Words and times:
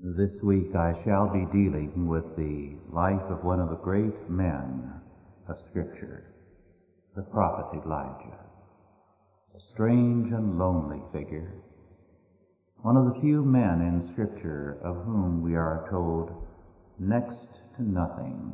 This 0.00 0.40
week 0.44 0.76
I 0.76 0.94
shall 1.02 1.32
be 1.32 1.44
dealing 1.46 2.06
with 2.06 2.36
the 2.36 2.76
life 2.92 3.28
of 3.30 3.42
one 3.42 3.58
of 3.58 3.70
the 3.70 3.82
great 3.84 4.30
men 4.30 4.92
of 5.48 5.58
Scripture, 5.58 6.22
the 7.16 7.22
prophet 7.22 7.84
Elijah. 7.84 8.38
A 9.56 9.60
strange 9.60 10.30
and 10.30 10.56
lonely 10.56 11.02
figure. 11.12 11.52
One 12.82 12.96
of 12.96 13.12
the 13.12 13.20
few 13.20 13.42
men 13.42 13.80
in 13.80 14.06
Scripture 14.12 14.78
of 14.84 15.04
whom 15.04 15.42
we 15.42 15.56
are 15.56 15.84
told 15.90 16.30
next 17.00 17.48
to 17.76 17.82
nothing. 17.82 18.52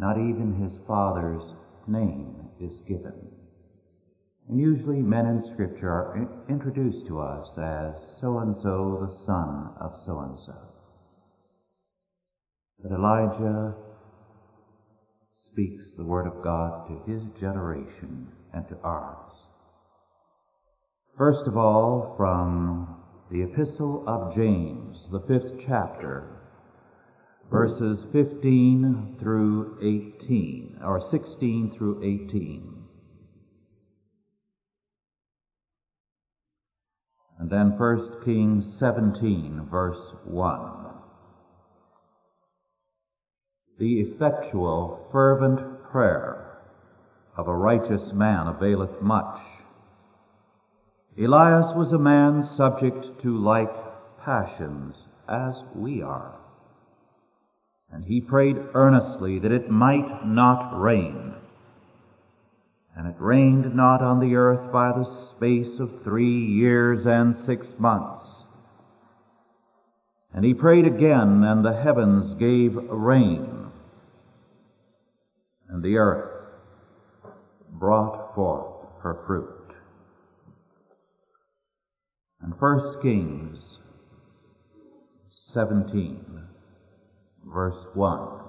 Not 0.00 0.18
even 0.18 0.60
his 0.60 0.76
father's 0.88 1.54
name 1.86 2.48
is 2.58 2.80
given. 2.88 3.33
And 4.48 4.60
usually 4.60 5.00
men 5.00 5.26
in 5.26 5.42
Scripture 5.52 5.90
are 5.90 6.16
in- 6.16 6.54
introduced 6.54 7.06
to 7.06 7.20
us 7.20 7.56
as 7.56 7.94
so 8.20 8.38
and 8.38 8.54
so, 8.56 9.06
the 9.06 9.24
son 9.24 9.70
of 9.80 10.02
so 10.04 10.20
and 10.20 10.38
so. 10.38 10.54
But 12.82 12.92
Elijah 12.92 13.74
speaks 15.50 15.94
the 15.96 16.04
Word 16.04 16.26
of 16.26 16.42
God 16.42 16.88
to 16.88 17.10
his 17.10 17.22
generation 17.40 18.28
and 18.52 18.68
to 18.68 18.76
ours. 18.82 19.32
First 21.16 21.46
of 21.46 21.56
all, 21.56 22.14
from 22.16 22.96
the 23.30 23.42
Epistle 23.42 24.04
of 24.06 24.34
James, 24.34 25.08
the 25.10 25.20
fifth 25.20 25.58
chapter, 25.64 26.28
verses 27.50 28.04
15 28.12 29.16
through 29.20 29.78
18, 29.80 30.80
or 30.84 31.00
16 31.00 31.70
through 31.78 32.02
18. 32.02 32.73
And 37.38 37.50
then 37.50 37.78
1 37.78 38.24
Kings 38.24 38.64
17, 38.78 39.68
verse 39.70 40.12
1. 40.24 40.70
The 43.78 44.00
effectual, 44.00 45.08
fervent 45.10 45.82
prayer 45.90 46.58
of 47.36 47.48
a 47.48 47.54
righteous 47.54 48.12
man 48.12 48.46
availeth 48.46 49.02
much. 49.02 49.40
Elias 51.18 51.74
was 51.74 51.92
a 51.92 51.98
man 51.98 52.48
subject 52.56 53.20
to 53.22 53.36
like 53.36 53.74
passions 54.24 54.94
as 55.28 55.54
we 55.74 56.02
are. 56.02 56.38
And 57.92 58.04
he 58.04 58.20
prayed 58.20 58.56
earnestly 58.74 59.38
that 59.40 59.52
it 59.52 59.70
might 59.70 60.26
not 60.26 60.80
rain. 60.80 61.34
And 63.04 63.12
it 63.14 63.20
rained 63.20 63.74
not 63.74 64.00
on 64.00 64.18
the 64.18 64.34
earth 64.34 64.72
by 64.72 64.88
the 64.88 65.04
space 65.36 65.78
of 65.78 66.02
three 66.04 66.46
years 66.46 67.04
and 67.04 67.36
six 67.36 67.66
months. 67.78 68.44
And 70.32 70.42
he 70.42 70.54
prayed 70.54 70.86
again, 70.86 71.44
and 71.44 71.62
the 71.62 71.78
heavens 71.82 72.32
gave 72.40 72.74
rain, 72.74 73.66
and 75.68 75.82
the 75.82 75.98
earth 75.98 76.46
brought 77.72 78.34
forth 78.34 78.86
her 79.02 79.22
fruit. 79.26 79.74
And 82.40 82.58
1 82.58 83.02
Kings 83.02 83.80
17, 85.52 86.24
verse 87.44 87.84
1. 87.92 88.43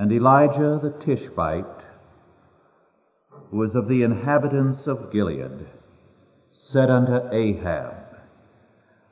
And 0.00 0.10
Elijah 0.12 0.80
the 0.82 0.94
Tishbite, 1.04 1.82
who 3.50 3.58
was 3.58 3.74
of 3.74 3.86
the 3.86 4.02
inhabitants 4.02 4.86
of 4.86 5.12
Gilead, 5.12 5.66
said 6.50 6.88
unto 6.88 7.28
Ahab, 7.30 8.16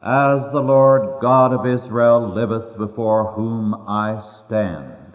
As 0.02 0.50
the 0.50 0.62
Lord 0.62 1.20
God 1.20 1.52
of 1.52 1.66
Israel 1.66 2.32
liveth 2.32 2.78
before 2.78 3.32
whom 3.34 3.74
I 3.86 4.22
stand, 4.46 5.12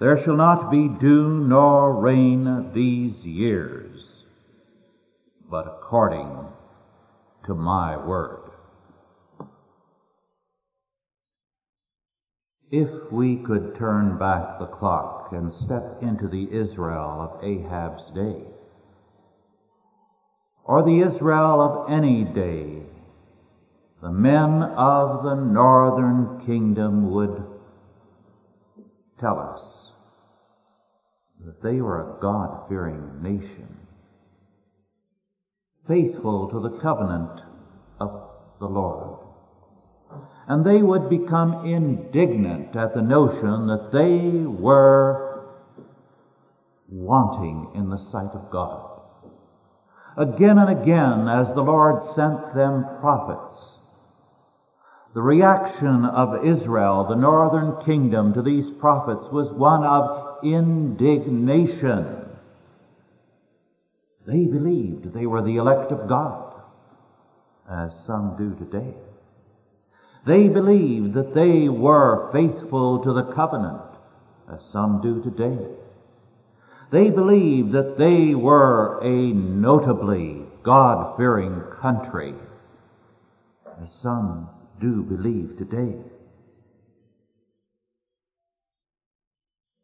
there 0.00 0.16
shall 0.24 0.36
not 0.36 0.70
be 0.70 0.88
dew 0.88 1.28
nor 1.28 2.00
rain 2.00 2.72
these 2.72 3.22
years, 3.22 4.24
but 5.50 5.66
according 5.66 6.34
to 7.44 7.54
my 7.54 7.98
word. 7.98 8.45
If 12.70 13.12
we 13.12 13.36
could 13.36 13.76
turn 13.76 14.18
back 14.18 14.58
the 14.58 14.66
clock 14.66 15.28
and 15.30 15.52
step 15.52 16.02
into 16.02 16.26
the 16.26 16.52
Israel 16.52 17.20
of 17.20 17.44
Ahab's 17.44 18.10
day, 18.12 18.42
or 20.64 20.82
the 20.82 21.00
Israel 21.00 21.60
of 21.60 21.90
any 21.90 22.24
day, 22.24 22.82
the 24.02 24.10
men 24.10 24.62
of 24.62 25.22
the 25.22 25.36
northern 25.36 26.44
kingdom 26.44 27.12
would 27.12 27.44
tell 29.20 29.38
us 29.38 29.92
that 31.44 31.62
they 31.62 31.80
were 31.80 32.00
a 32.00 32.20
God-fearing 32.20 33.22
nation, 33.22 33.76
faithful 35.86 36.50
to 36.50 36.58
the 36.58 36.80
covenant 36.80 37.42
of 38.00 38.28
the 38.58 38.66
Lord 38.66 39.25
and 40.48 40.64
they 40.64 40.80
would 40.82 41.10
become 41.10 41.66
indignant 41.66 42.76
at 42.76 42.94
the 42.94 43.02
notion 43.02 43.66
that 43.66 43.90
they 43.92 44.46
were 44.46 45.44
wanting 46.88 47.72
in 47.74 47.90
the 47.90 47.98
sight 48.12 48.30
of 48.32 48.50
God. 48.50 49.00
Again 50.16 50.58
and 50.58 50.80
again, 50.80 51.28
as 51.28 51.48
the 51.54 51.62
Lord 51.62 52.00
sent 52.14 52.54
them 52.54 52.84
prophets, 53.00 53.76
the 55.14 55.22
reaction 55.22 56.04
of 56.04 56.46
Israel, 56.46 57.06
the 57.08 57.16
northern 57.16 57.84
kingdom, 57.84 58.34
to 58.34 58.42
these 58.42 58.70
prophets 58.78 59.24
was 59.32 59.50
one 59.50 59.82
of 59.82 60.44
indignation. 60.44 62.28
They 64.26 64.44
believed 64.44 65.12
they 65.12 65.26
were 65.26 65.42
the 65.42 65.56
elect 65.56 65.90
of 65.90 66.08
God, 66.08 66.54
as 67.70 67.92
some 68.06 68.36
do 68.38 68.54
today. 68.64 68.94
They 70.26 70.48
believed 70.48 71.14
that 71.14 71.34
they 71.34 71.68
were 71.68 72.30
faithful 72.32 73.04
to 73.04 73.12
the 73.12 73.32
covenant, 73.32 73.80
as 74.52 74.60
some 74.72 75.00
do 75.00 75.22
today. 75.22 75.56
They 76.90 77.10
believed 77.10 77.70
that 77.72 77.96
they 77.96 78.34
were 78.34 78.98
a 79.02 79.32
notably 79.32 80.42
God-fearing 80.64 81.62
country, 81.80 82.34
as 83.80 83.92
some 84.02 84.48
do 84.80 85.04
believe 85.04 85.58
today. 85.58 85.94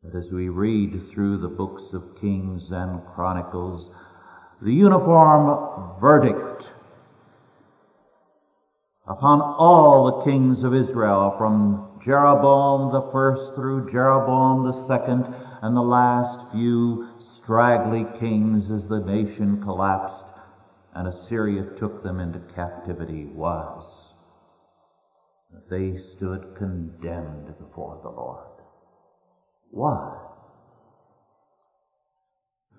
But 0.02 0.16
as 0.16 0.28
we 0.32 0.48
read 0.48 1.08
through 1.14 1.38
the 1.38 1.48
books 1.48 1.92
of 1.92 2.20
Kings 2.20 2.64
and 2.72 3.00
Chronicles, 3.14 3.90
the 4.60 4.72
uniform 4.72 6.00
verdict 6.00 6.66
upon 9.06 9.40
all 9.40 10.04
the 10.04 10.24
kings 10.24 10.62
of 10.62 10.74
Israel, 10.74 11.34
from 11.38 12.00
Jeroboam 12.04 12.92
the 12.92 13.10
first 13.12 13.54
through 13.54 13.90
Jeroboam 13.90 14.64
the 14.64 14.86
second, 14.86 15.34
and 15.62 15.76
the 15.76 15.80
last 15.80 16.52
few 16.52 17.08
straggly 17.36 18.04
kings 18.18 18.70
as 18.70 18.88
the 18.88 19.00
nation 19.00 19.62
collapsed 19.62 20.32
and 20.94 21.08
Assyria 21.08 21.64
took 21.78 22.02
them 22.02 22.20
into 22.20 22.38
captivity 22.54 23.24
was 23.24 24.12
that 25.52 25.70
they 25.70 25.98
stood 26.16 26.54
condemned 26.56 27.54
before 27.58 28.00
the 28.02 28.10
Lord. 28.10 28.46
Why? 29.70 30.18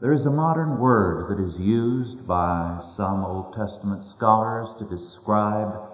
There 0.02 0.14
is 0.14 0.26
a 0.26 0.31
modern 0.31 0.80
word 0.80 1.30
that 1.30 1.44
is 1.44 1.58
used 1.60 2.28
by 2.28 2.81
some 2.98 3.24
Old 3.24 3.56
Testament 3.56 4.04
scholars 4.16 4.68
to 4.78 4.86
describe 4.86 5.93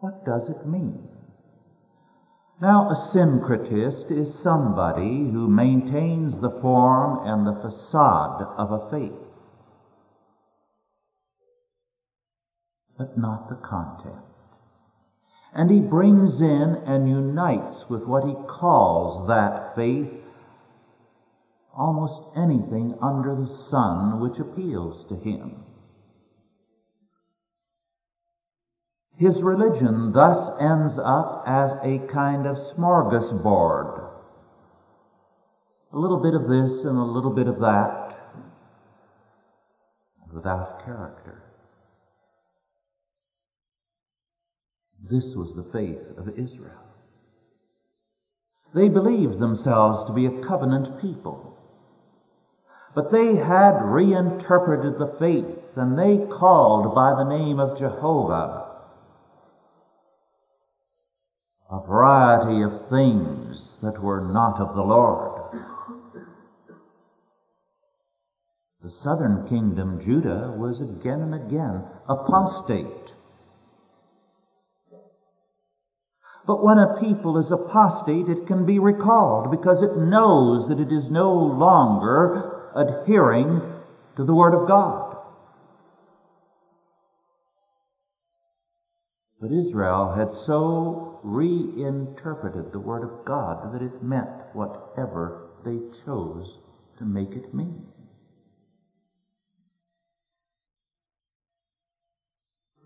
What 0.00 0.24
does 0.26 0.48
it 0.48 0.66
mean? 0.66 1.08
Now, 2.60 2.90
a 2.90 3.10
syncretist 3.14 4.10
is 4.10 4.42
somebody 4.42 5.30
who 5.30 5.48
maintains 5.48 6.40
the 6.40 6.58
form 6.60 7.26
and 7.26 7.46
the 7.46 7.60
facade 7.60 8.42
of 8.58 8.72
a 8.72 8.90
faith, 8.90 9.12
but 12.96 13.18
not 13.18 13.48
the 13.48 13.56
content 13.56 14.33
and 15.54 15.70
he 15.70 15.80
brings 15.80 16.40
in 16.40 16.82
and 16.86 17.08
unites 17.08 17.88
with 17.88 18.02
what 18.04 18.24
he 18.24 18.34
calls 18.48 19.28
that 19.28 19.74
faith 19.76 20.10
almost 21.72 22.22
anything 22.36 22.96
under 23.00 23.34
the 23.34 23.48
sun 23.70 24.20
which 24.20 24.38
appeals 24.38 25.06
to 25.08 25.16
him. 25.16 25.56
His 29.16 29.42
religion 29.42 30.12
thus 30.12 30.50
ends 30.60 30.98
up 30.98 31.44
as 31.46 31.70
a 31.82 31.98
kind 32.12 32.46
of 32.46 32.56
smorgasbord. 32.56 34.10
A 35.92 35.98
little 35.98 36.20
bit 36.20 36.34
of 36.34 36.48
this 36.48 36.84
and 36.84 36.98
a 36.98 37.02
little 37.02 37.30
bit 37.30 37.46
of 37.46 37.60
that, 37.60 38.18
without 40.32 40.84
character. 40.84 41.43
This 45.10 45.34
was 45.34 45.54
the 45.54 45.70
faith 45.72 46.00
of 46.16 46.28
Israel. 46.38 46.80
They 48.74 48.88
believed 48.88 49.38
themselves 49.38 50.06
to 50.08 50.14
be 50.14 50.26
a 50.26 50.46
covenant 50.46 51.00
people. 51.00 51.56
But 52.94 53.12
they 53.12 53.36
had 53.36 53.82
reinterpreted 53.82 54.98
the 54.98 55.16
faith 55.18 55.58
and 55.76 55.98
they 55.98 56.26
called 56.26 56.94
by 56.94 57.14
the 57.14 57.28
name 57.28 57.58
of 57.58 57.78
Jehovah 57.78 58.64
a 61.70 61.86
variety 61.86 62.62
of 62.62 62.88
things 62.88 63.76
that 63.82 64.00
were 64.00 64.20
not 64.20 64.60
of 64.60 64.76
the 64.76 64.82
Lord. 64.82 65.40
The 68.82 68.90
southern 69.02 69.48
kingdom, 69.48 70.00
Judah, 70.04 70.54
was 70.56 70.80
again 70.80 71.20
and 71.22 71.34
again 71.34 71.82
apostate. 72.06 73.03
But 76.46 76.62
when 76.62 76.78
a 76.78 77.00
people 77.00 77.38
is 77.38 77.50
apostate, 77.50 78.28
it 78.28 78.46
can 78.46 78.66
be 78.66 78.78
recalled 78.78 79.50
because 79.50 79.82
it 79.82 79.96
knows 79.96 80.68
that 80.68 80.78
it 80.78 80.92
is 80.92 81.10
no 81.10 81.32
longer 81.32 82.60
adhering 82.76 83.62
to 84.16 84.24
the 84.24 84.34
Word 84.34 84.54
of 84.54 84.68
God. 84.68 85.16
But 89.40 89.52
Israel 89.52 90.14
had 90.16 90.30
so 90.46 91.18
reinterpreted 91.22 92.72
the 92.72 92.80
Word 92.80 93.04
of 93.04 93.24
God 93.24 93.72
that 93.74 93.82
it 93.82 94.02
meant 94.02 94.28
whatever 94.52 95.48
they 95.64 95.78
chose 96.04 96.58
to 96.98 97.04
make 97.04 97.32
it 97.32 97.54
mean. 97.54 97.86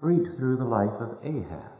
Read 0.00 0.36
through 0.36 0.56
the 0.58 0.64
life 0.64 1.00
of 1.00 1.18
Ahab. 1.24 1.77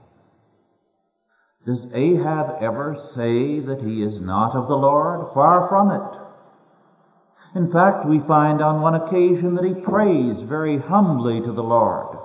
Does 1.69 1.85
Ahab 1.93 2.63
ever 2.63 2.97
say 3.15 3.61
that 3.61 3.83
he 3.83 4.03
is 4.03 4.23
not 4.23 4.57
of 4.57 4.69
the 4.69 4.75
Lord? 4.75 5.35
Far 5.35 5.69
from 5.69 5.91
it. 5.91 7.59
In 7.59 7.71
fact, 7.71 8.07
we 8.07 8.21
find 8.21 8.63
on 8.63 8.81
one 8.81 8.95
occasion 8.95 9.55
that 9.55 9.67
he 9.67 9.75
prays 9.75 10.41
very 10.49 10.79
humbly 10.79 11.43
to 11.43 11.53
the 11.53 11.63
Lord. 11.63 12.17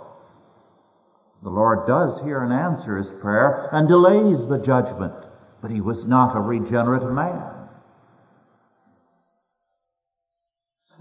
The 1.44 1.50
Lord 1.50 1.86
does 1.86 2.24
hear 2.24 2.42
and 2.42 2.54
answer 2.54 2.96
his 2.96 3.12
prayer 3.20 3.68
and 3.74 3.90
delays 3.90 4.48
the 4.48 4.64
judgment, 4.66 5.26
but 5.62 5.72
he 5.72 5.82
was 5.82 6.06
not 6.06 6.38
a 6.38 6.40
regenerate 6.40 7.12
man. 7.12 7.44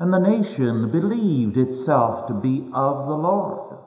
And 0.01 0.13
the 0.13 0.19
nation 0.19 0.91
believed 0.91 1.57
itself 1.57 2.27
to 2.27 2.35
be 2.35 2.69
of 2.75 3.07
the 3.07 3.15
Lord. 3.15 3.79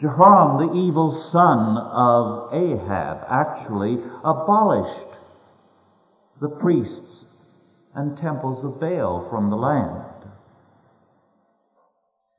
Jehoram, 0.00 0.68
the 0.68 0.74
evil 0.74 1.28
son 1.32 1.76
of 1.76 2.54
Ahab, 2.54 3.24
actually 3.28 3.98
abolished 4.22 5.18
the 6.40 6.48
priests 6.48 7.24
and 7.94 8.16
temples 8.16 8.64
of 8.64 8.78
Baal 8.78 9.28
from 9.28 9.50
the 9.50 9.56
land. 9.56 10.04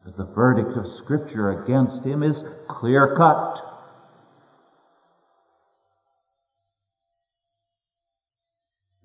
But 0.05 0.15
the 0.15 0.33
verdict 0.33 0.77
of 0.77 0.97
Scripture 1.03 1.63
against 1.63 2.05
him 2.05 2.23
is 2.23 2.41
clear 2.69 3.15
cut. 3.17 3.57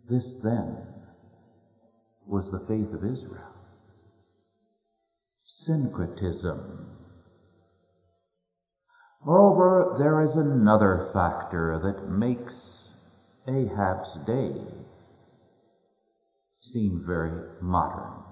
This 0.08 0.36
then 0.44 0.76
was 2.26 2.50
the 2.52 2.60
faith 2.68 2.92
of 2.92 3.04
Israel. 3.04 3.52
Syncretism 5.64 6.86
Moreover, 9.24 9.96
there 9.98 10.22
is 10.22 10.36
another 10.36 11.08
factor 11.14 11.80
that 11.82 12.10
makes 12.10 12.54
Ahab's 13.48 14.26
day 14.26 14.66
seem 16.60 17.04
very 17.06 17.32
modern. 17.62 18.22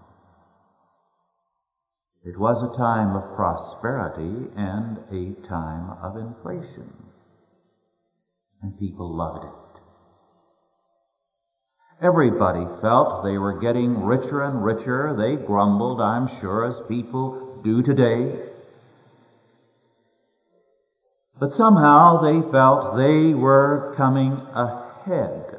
It 2.25 2.39
was 2.39 2.62
a 2.62 2.77
time 2.77 3.17
of 3.17 3.35
prosperity 3.35 4.49
and 4.55 4.99
a 5.11 5.49
time 5.49 5.91
of 6.03 6.17
inflation. 6.17 6.93
And 8.62 8.79
people 8.79 9.17
loved 9.17 9.44
it. 9.44 9.50
Everybody 12.05 12.65
felt 12.81 13.25
they 13.25 13.39
were 13.39 13.61
getting 13.61 14.03
richer 14.03 14.43
and 14.43 14.62
richer. 14.65 15.15
They 15.17 15.37
grumbled, 15.37 16.00
I'm 16.00 16.29
sure, 16.41 16.65
as 16.65 16.75
people 16.89 17.61
do 17.65 17.83
today. 17.83 18.52
But 21.38 21.52
somehow 21.52 22.20
they 22.23 22.40
felt 22.50 22.96
they 22.96 23.34
were 23.34 23.94
coming 23.96 24.32
ahead. 24.55 25.58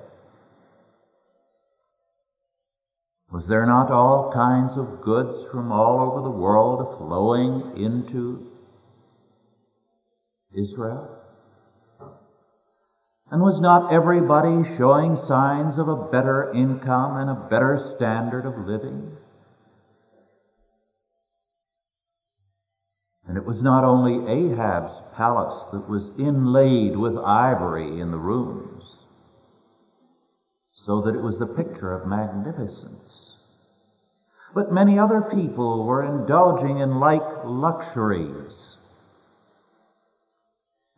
Was 3.31 3.47
there 3.47 3.65
not 3.65 3.89
all 3.89 4.31
kinds 4.31 4.77
of 4.77 5.01
goods 5.01 5.49
from 5.51 5.71
all 5.71 5.99
over 5.99 6.21
the 6.21 6.29
world 6.29 6.97
flowing 6.99 7.77
into 7.83 8.47
Israel? 10.53 11.09
And 13.31 13.41
was 13.41 13.59
not 13.59 13.91
everybody 13.91 14.77
showing 14.77 15.17
signs 15.27 15.79
of 15.79 15.87
a 15.87 16.11
better 16.11 16.53
income 16.53 17.17
and 17.17 17.31
a 17.31 17.47
better 17.49 17.93
standard 17.95 18.45
of 18.45 18.67
living? 18.67 19.17
And 23.33 23.41
it 23.41 23.47
was 23.47 23.63
not 23.63 23.83
only 23.83 24.31
Ahab's 24.31 24.93
palace 25.17 25.65
that 25.71 25.89
was 25.89 26.11
inlaid 26.19 26.95
with 26.95 27.17
ivory 27.17 27.99
in 27.99 28.11
the 28.11 28.17
rooms, 28.19 28.83
so 30.85 31.01
that 31.01 31.15
it 31.15 31.21
was 31.23 31.39
the 31.39 31.47
picture 31.47 31.93
of 31.93 32.07
magnificence. 32.07 33.33
But 34.53 34.71
many 34.71 34.99
other 34.99 35.31
people 35.33 35.83
were 35.83 36.03
indulging 36.03 36.77
in 36.77 36.99
like 36.99 37.23
luxuries. 37.43 38.53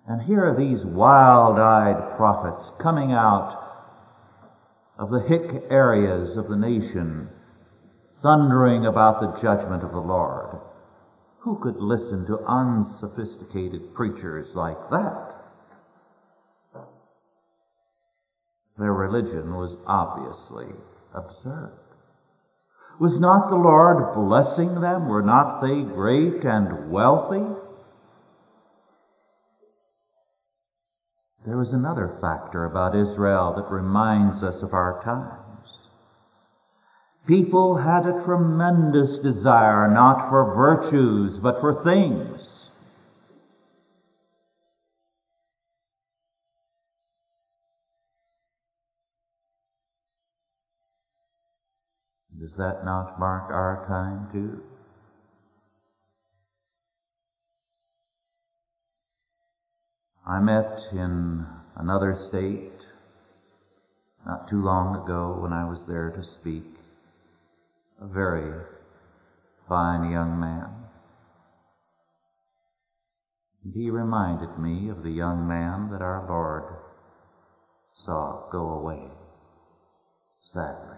And 0.05 0.21
here 0.23 0.45
are 0.45 0.57
these 0.57 0.83
wild-eyed 0.83 2.17
prophets 2.17 2.69
coming 2.83 3.13
out 3.13 3.63
of 4.99 5.09
the 5.09 5.21
hick 5.21 5.63
areas 5.69 6.35
of 6.35 6.49
the 6.49 6.57
nation, 6.57 7.29
thundering 8.21 8.87
about 8.87 9.21
the 9.21 9.41
judgment 9.41 9.83
of 9.83 9.91
the 9.93 9.99
Lord. 9.99 10.44
Who 11.45 11.59
could 11.61 11.77
listen 11.77 12.25
to 12.25 12.39
unsophisticated 12.39 13.93
preachers 13.93 14.47
like 14.55 14.89
that? 14.89 15.35
Their 18.79 18.91
religion 18.91 19.53
was 19.53 19.77
obviously 19.85 20.73
absurd. 21.13 21.71
Was 22.99 23.19
not 23.19 23.49
the 23.49 23.57
Lord 23.57 24.15
blessing 24.15 24.81
them? 24.81 25.07
Were 25.07 25.21
not 25.21 25.61
they 25.61 25.83
great 25.83 26.43
and 26.43 26.89
wealthy? 26.89 27.45
There 31.45 31.57
was 31.57 31.73
another 31.73 32.17
factor 32.21 32.65
about 32.65 32.95
Israel 32.95 33.53
that 33.57 33.71
reminds 33.71 34.41
us 34.41 34.63
of 34.63 34.73
our 34.73 35.03
time. 35.03 35.44
People 37.27 37.77
had 37.77 38.05
a 38.05 38.23
tremendous 38.23 39.17
desire 39.17 39.91
not 39.91 40.29
for 40.29 40.53
virtues, 40.53 41.39
but 41.39 41.59
for 41.59 41.83
things. 41.83 42.69
Does 52.39 52.55
that 52.57 52.85
not 52.85 53.19
mark 53.19 53.49
our 53.49 53.83
time 53.87 54.27
too? 54.31 54.61
I 60.27 60.39
met 60.39 60.79
in 60.91 61.47
another 61.75 62.15
state 62.27 62.71
not 64.27 64.47
too 64.47 64.61
long 64.61 64.95
ago 64.95 65.37
when 65.39 65.53
I 65.53 65.65
was 65.65 65.85
there 65.87 66.11
to 66.11 66.23
speak 66.23 66.84
a 68.01 68.07
very 68.07 68.51
fine 69.67 70.11
young 70.11 70.39
man. 70.39 70.69
And 73.63 73.73
he 73.73 73.89
reminded 73.89 74.59
me 74.59 74.89
of 74.89 75.03
the 75.03 75.11
young 75.11 75.47
man 75.47 75.89
that 75.91 76.01
our 76.01 76.25
Lord 76.27 76.63
saw 78.05 78.49
go 78.51 78.69
away, 78.69 79.07
sadly. 80.53 80.97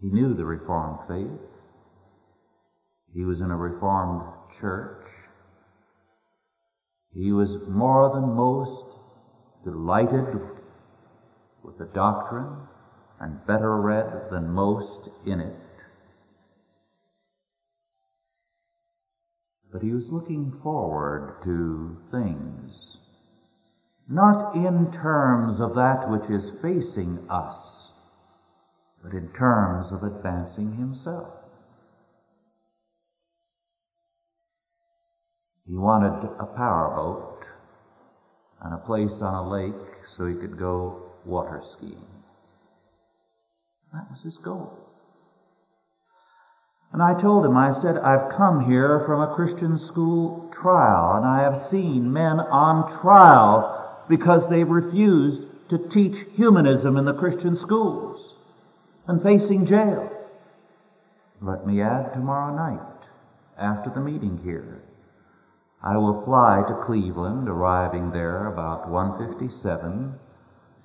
He 0.00 0.08
knew 0.08 0.34
the 0.34 0.44
Reformed 0.44 0.98
faith. 1.06 1.48
He 3.14 3.24
was 3.24 3.40
in 3.40 3.50
a 3.50 3.56
Reformed 3.56 4.22
church. 4.60 5.06
He 7.14 7.30
was 7.30 7.50
more 7.68 8.10
than 8.14 8.34
most 8.34 8.84
delighted 9.64 10.40
with 11.62 11.78
the 11.78 11.84
doctrine 11.94 12.56
and 13.22 13.46
better 13.46 13.80
read 13.80 14.30
than 14.32 14.52
most 14.52 15.08
in 15.24 15.38
it. 15.38 15.54
But 19.72 19.80
he 19.80 19.92
was 19.92 20.10
looking 20.10 20.52
forward 20.60 21.36
to 21.44 21.96
things, 22.10 22.72
not 24.08 24.56
in 24.56 24.92
terms 24.92 25.60
of 25.60 25.76
that 25.76 26.10
which 26.10 26.28
is 26.28 26.50
facing 26.60 27.20
us, 27.30 27.90
but 29.04 29.14
in 29.14 29.28
terms 29.28 29.92
of 29.92 30.02
advancing 30.02 30.76
himself. 30.76 31.32
He 35.64 35.76
wanted 35.76 36.28
a 36.40 36.44
powerboat 36.56 37.44
and 38.62 38.74
a 38.74 38.78
place 38.78 39.22
on 39.22 39.34
a 39.34 39.48
lake 39.48 39.74
so 40.16 40.26
he 40.26 40.34
could 40.34 40.58
go 40.58 41.02
water 41.24 41.62
skiing. 41.78 42.21
That 43.92 44.10
was 44.10 44.22
his 44.22 44.36
goal. 44.38 44.78
And 46.92 47.02
I 47.02 47.18
told 47.20 47.44
him, 47.44 47.56
I 47.56 47.72
said, 47.72 47.96
I've 47.98 48.36
come 48.36 48.68
here 48.68 49.02
from 49.06 49.20
a 49.20 49.34
Christian 49.34 49.78
school 49.78 50.50
trial, 50.52 51.16
and 51.16 51.26
I 51.26 51.42
have 51.42 51.68
seen 51.70 52.12
men 52.12 52.38
on 52.38 53.00
trial 53.00 54.04
because 54.08 54.48
they've 54.48 54.68
refused 54.68 55.42
to 55.70 55.88
teach 55.88 56.16
humanism 56.34 56.96
in 56.98 57.06
the 57.06 57.14
Christian 57.14 57.56
schools 57.56 58.34
and 59.06 59.22
facing 59.22 59.66
jail. 59.66 60.10
Let 61.40 61.66
me 61.66 61.80
add 61.80 62.12
tomorrow 62.12 62.54
night, 62.54 63.08
after 63.58 63.90
the 63.90 64.00
meeting 64.00 64.40
here, 64.44 64.82
I 65.82 65.96
will 65.96 66.24
fly 66.24 66.62
to 66.68 66.84
Cleveland, 66.86 67.48
arriving 67.48 68.12
there 68.12 68.46
about 68.46 68.88
157 68.88 70.14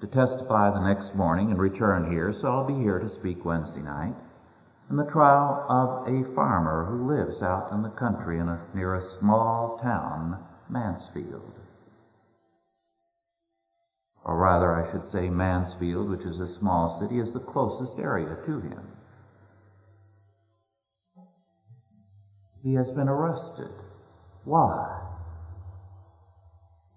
to 0.01 0.07
testify 0.07 0.69
the 0.69 0.93
next 0.93 1.15
morning 1.15 1.49
and 1.49 1.59
return 1.59 2.11
here, 2.11 2.33
so 2.39 2.47
I'll 2.47 2.67
be 2.67 2.81
here 2.83 2.99
to 2.99 3.09
speak 3.09 3.43
Wednesday 3.43 3.81
night 3.81 4.13
in 4.89 4.95
the 4.95 5.05
trial 5.05 5.65
of 5.67 6.07
a 6.07 6.33
farmer 6.33 6.85
who 6.85 7.13
lives 7.13 7.41
out 7.41 7.71
in 7.73 7.81
the 7.81 7.89
country 7.89 8.39
in 8.39 8.47
a, 8.47 8.63
near 8.73 8.95
a 8.95 9.19
small 9.19 9.79
town, 9.81 10.37
Mansfield. 10.69 11.53
Or 14.23 14.37
rather, 14.37 14.73
I 14.73 14.91
should 14.91 15.09
say 15.11 15.29
Mansfield, 15.29 16.09
which 16.09 16.25
is 16.25 16.39
a 16.39 16.59
small 16.59 16.99
city, 17.01 17.19
is 17.19 17.33
the 17.33 17.39
closest 17.39 17.97
area 17.97 18.37
to 18.45 18.59
him. 18.59 18.87
He 22.63 22.73
has 22.73 22.89
been 22.89 23.07
arrested. 23.07 23.71
Why? 24.43 25.01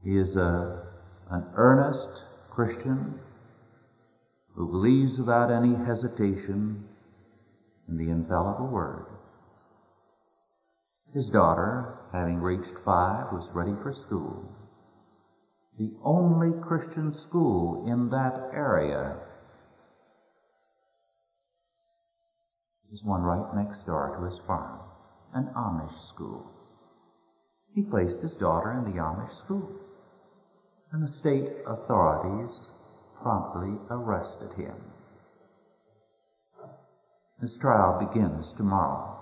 He 0.05 0.17
is 0.17 0.35
a, 0.37 0.87
an 1.31 1.45
earnest 1.55 2.25
Christian 2.51 3.21
who 4.55 4.69
believes 4.69 5.19
without 5.19 5.51
any 5.51 5.75
hesitation 5.75 6.85
in 7.89 7.97
the 7.97 8.11
infallible 8.11 8.67
Word. 8.67 9.07
His 11.15 11.27
daughter, 11.27 11.99
having 12.13 12.37
reached 12.37 12.77
five, 12.85 13.33
was 13.33 13.49
ready 13.55 13.73
for 13.83 13.95
school. 14.07 14.45
The 15.79 15.91
only 16.05 16.53
Christian 16.67 17.17
school 17.27 17.91
in 17.91 18.11
that 18.11 18.51
area 18.53 19.17
is 22.93 23.03
one 23.03 23.23
right 23.23 23.55
next 23.55 23.87
door 23.87 24.17
to 24.19 24.25
his 24.27 24.39
farm, 24.47 24.81
an 25.33 25.49
Amish 25.57 26.09
school. 26.09 26.45
He 27.75 27.83
placed 27.83 28.21
his 28.21 28.35
daughter 28.35 28.73
in 28.73 28.85
the 28.85 29.01
Amish 29.01 29.37
school 29.45 29.69
and 30.93 31.03
the 31.03 31.13
state 31.21 31.53
authorities 31.67 32.51
promptly 33.23 33.79
arrested 33.91 34.53
him. 34.57 34.75
His 37.41 37.57
trial 37.61 38.07
begins 38.13 38.53
tomorrow. 38.57 39.19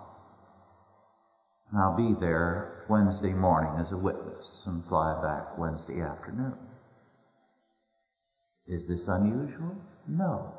And 1.70 1.80
I'll 1.80 1.96
be 1.96 2.18
there 2.18 2.84
Wednesday 2.88 3.32
morning 3.34 3.78
as 3.78 3.92
a 3.92 3.96
witness 3.96 4.62
and 4.66 4.84
fly 4.86 5.20
back 5.22 5.58
Wednesday 5.58 6.00
afternoon. 6.00 6.54
Is 8.66 8.86
this 8.88 9.06
unusual? 9.06 9.76
No. 10.06 10.54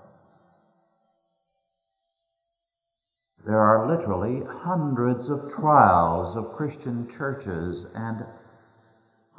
There 3.45 3.59
are 3.59 3.87
literally 3.87 4.41
hundreds 4.47 5.29
of 5.29 5.51
trials 5.59 6.35
of 6.35 6.55
Christian 6.55 7.07
churches 7.17 7.85
and 7.95 8.23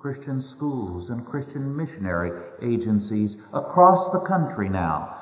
Christian 0.00 0.42
schools 0.56 1.10
and 1.10 1.26
Christian 1.26 1.76
missionary 1.76 2.30
agencies 2.62 3.36
across 3.52 4.10
the 4.12 4.20
country 4.20 4.68
now. 4.68 5.16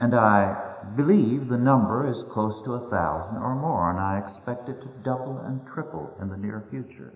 And 0.00 0.12
I 0.12 0.74
believe 0.96 1.48
the 1.48 1.56
number 1.56 2.10
is 2.10 2.24
close 2.32 2.60
to 2.64 2.74
a 2.74 2.90
thousand 2.90 3.36
or 3.36 3.54
more, 3.54 3.90
and 3.90 4.00
I 4.00 4.18
expect 4.18 4.68
it 4.68 4.80
to 4.80 5.02
double 5.04 5.38
and 5.46 5.60
triple 5.72 6.16
in 6.20 6.28
the 6.28 6.36
near 6.36 6.64
future. 6.68 7.14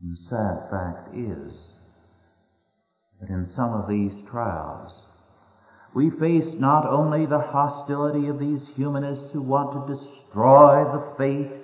And 0.00 0.12
the 0.12 0.16
sad 0.16 0.70
fact 0.70 1.16
is 1.16 1.74
that 3.20 3.30
in 3.30 3.50
some 3.50 3.72
of 3.72 3.88
these 3.88 4.12
trials, 4.30 4.92
we 5.92 6.10
face 6.10 6.54
not 6.58 6.86
only 6.86 7.26
the 7.26 7.40
hostility 7.40 8.28
of 8.28 8.38
these 8.38 8.60
humanists 8.76 9.30
who 9.32 9.42
want 9.42 9.72
to 9.72 9.94
destroy 9.94 10.84
the 10.84 11.16
faith 11.16 11.55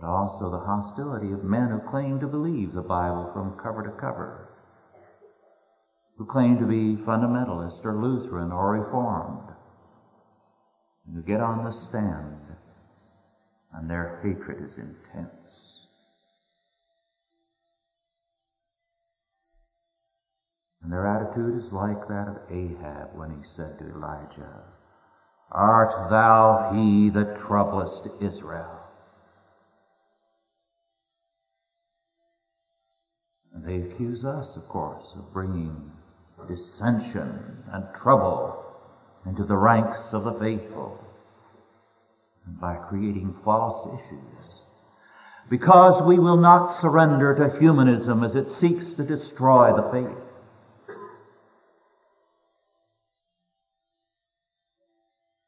but 0.00 0.08
also 0.08 0.50
the 0.50 0.58
hostility 0.58 1.32
of 1.32 1.44
men 1.44 1.70
who 1.70 1.90
claim 1.90 2.20
to 2.20 2.26
believe 2.26 2.72
the 2.72 2.80
Bible 2.80 3.30
from 3.32 3.58
cover 3.62 3.82
to 3.82 3.90
cover, 4.00 4.48
who 6.16 6.24
claim 6.24 6.58
to 6.58 6.66
be 6.66 7.02
fundamentalist 7.04 7.84
or 7.84 8.00
Lutheran 8.00 8.52
or 8.52 8.72
Reformed, 8.72 9.54
and 11.06 11.16
who 11.16 11.22
get 11.22 11.40
on 11.40 11.64
the 11.64 11.72
stand 11.72 12.56
and 13.72 13.88
their 13.88 14.20
hatred 14.22 14.64
is 14.64 14.76
intense. 14.76 15.86
And 20.82 20.92
their 20.92 21.06
attitude 21.06 21.62
is 21.62 21.72
like 21.72 22.08
that 22.08 22.26
of 22.26 22.36
Ahab 22.50 23.10
when 23.14 23.30
he 23.30 23.44
said 23.44 23.78
to 23.78 23.90
Elijah, 23.90 24.64
Art 25.52 26.10
thou 26.10 26.72
he 26.74 27.10
that 27.10 27.40
troublest 27.40 28.08
Israel? 28.20 28.79
And 33.60 33.68
they 33.68 33.90
accuse 33.90 34.24
us, 34.24 34.56
of 34.56 34.66
course, 34.68 35.04
of 35.16 35.32
bringing 35.32 35.90
dissension 36.48 37.62
and 37.72 37.84
trouble 37.94 38.64
into 39.26 39.44
the 39.44 39.56
ranks 39.56 40.12
of 40.12 40.24
the 40.24 40.32
faithful 40.34 40.98
and 42.46 42.58
by 42.58 42.76
creating 42.76 43.36
false 43.44 43.86
issues. 43.86 44.60
Because 45.50 46.02
we 46.06 46.18
will 46.18 46.38
not 46.38 46.80
surrender 46.80 47.34
to 47.34 47.58
humanism 47.58 48.22
as 48.22 48.34
it 48.34 48.48
seeks 48.48 48.94
to 48.94 49.04
destroy 49.04 49.74
the 49.76 49.90
faith. 49.90 50.96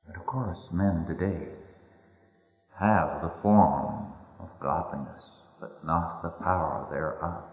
But 0.07 0.17
of 0.17 0.27
course, 0.27 0.59
men 0.71 1.07
today 1.09 1.49
have 2.79 3.23
the 3.23 3.33
form 3.43 4.13
of 4.41 4.49
godliness, 4.61 5.31
but 5.61 5.83
not 5.85 6.23
the 6.23 6.31
power 6.45 6.87
thereof. 6.91 7.45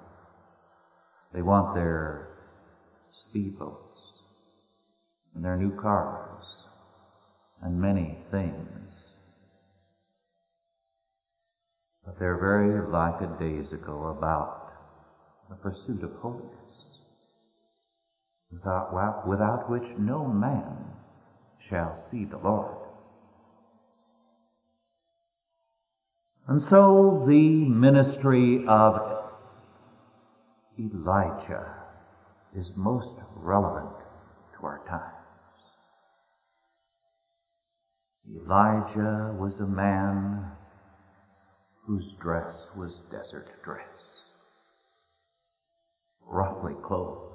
They 1.33 1.41
want 1.41 1.75
their 1.75 2.27
speedboats 3.11 4.19
and 5.35 5.45
their 5.45 5.57
new 5.57 5.75
cars 5.79 6.43
and 7.61 7.79
many 7.79 8.17
things. 8.31 8.91
But 12.05 12.17
they're 12.17 12.37
very 12.37 12.81
like 12.89 13.21
a 13.21 13.37
days 13.39 13.71
ago 13.71 14.15
about 14.17 14.71
the 15.49 15.55
pursuit 15.55 16.03
of 16.03 16.11
holiness, 16.21 16.99
without, 18.51 19.27
without 19.27 19.69
which 19.69 19.87
no 19.97 20.25
man 20.25 20.77
shall 21.69 22.07
see 22.09 22.25
the 22.25 22.37
Lord. 22.37 22.75
And 26.47 26.61
so 26.61 27.23
the 27.27 27.65
ministry 27.65 28.65
of 28.67 29.18
Elijah 30.79 31.73
is 32.55 32.71
most 32.77 33.13
relevant 33.35 33.97
to 34.57 34.65
our 34.65 34.79
times. 34.87 35.03
Elijah 38.33 39.35
was 39.37 39.59
a 39.59 39.67
man 39.67 40.45
whose 41.85 42.05
dress 42.21 42.55
was 42.77 42.93
desert 43.11 43.49
dress, 43.61 43.83
roughly 46.25 46.75
clothed, 46.85 47.33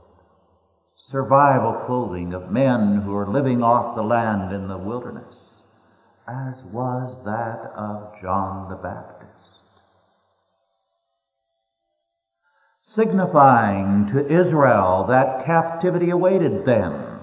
survival 1.11 1.83
clothing 1.87 2.33
of 2.33 2.51
men 2.51 3.03
who 3.05 3.15
are 3.15 3.31
living 3.31 3.63
off 3.63 3.95
the 3.95 4.03
land 4.03 4.55
in 4.55 4.69
the 4.69 4.79
wilderness, 4.79 5.37
as 6.27 6.63
was 6.73 7.19
that 7.27 7.73
of 7.77 8.23
John 8.23 8.71
the 8.71 8.77
Baptist. 8.77 9.14
Signifying 12.95 14.09
to 14.13 14.41
Israel 14.41 15.07
that 15.09 15.45
captivity 15.45 16.11
awaited 16.11 16.65
them 16.65 17.15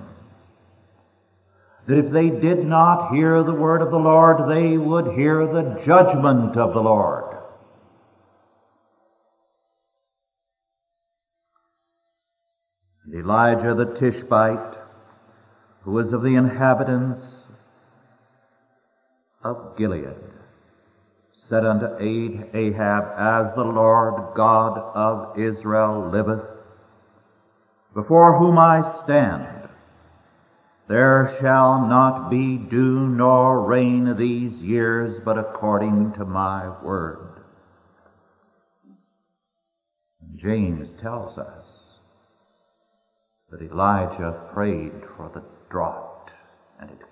that 1.87 1.97
if 1.97 2.11
they 2.11 2.29
did 2.29 2.65
not 2.65 3.13
hear 3.13 3.43
the 3.43 3.53
word 3.53 3.81
of 3.81 3.91
the 3.91 3.97
Lord, 3.97 4.49
they 4.49 4.77
would 4.77 5.15
hear 5.15 5.45
the 5.45 5.81
judgment 5.85 6.55
of 6.55 6.73
the 6.73 6.81
Lord. 6.81 7.37
And 13.05 13.15
Elijah 13.15 13.73
the 13.73 13.97
Tishbite, 13.99 14.77
who 15.81 15.91
was 15.91 16.13
of 16.13 16.21
the 16.21 16.35
inhabitants 16.35 17.19
of 19.43 19.75
Gilead, 19.77 20.15
said 21.51 21.65
unto 21.65 21.86
Ahab, 22.00 23.12
As 23.17 23.53
the 23.55 23.63
Lord 23.65 24.36
God 24.38 24.77
of 24.96 25.38
Israel 25.38 26.10
liveth, 26.10 26.46
before 27.93 28.39
whom 28.39 28.58
I 28.58 28.81
stand, 29.03 29.67
there 30.88 31.38
shall 31.41 31.86
not 31.86 32.29
be 32.29 32.55
dew 32.55 33.01
nor 33.01 33.65
rain 33.65 34.15
these 34.15 34.53
years, 34.62 35.20
but 35.25 35.38
according 35.38 36.13
to 36.13 36.24
my 36.24 36.70
word. 36.81 37.41
James 40.38 40.88
tells 41.01 41.38
us 41.38 41.65
that 43.50 43.62
Elijah 43.62 44.39
prayed 44.53 45.03
for 45.17 45.29
the 45.34 45.43
drought, 45.70 46.31
and 46.79 46.89
it 46.89 47.11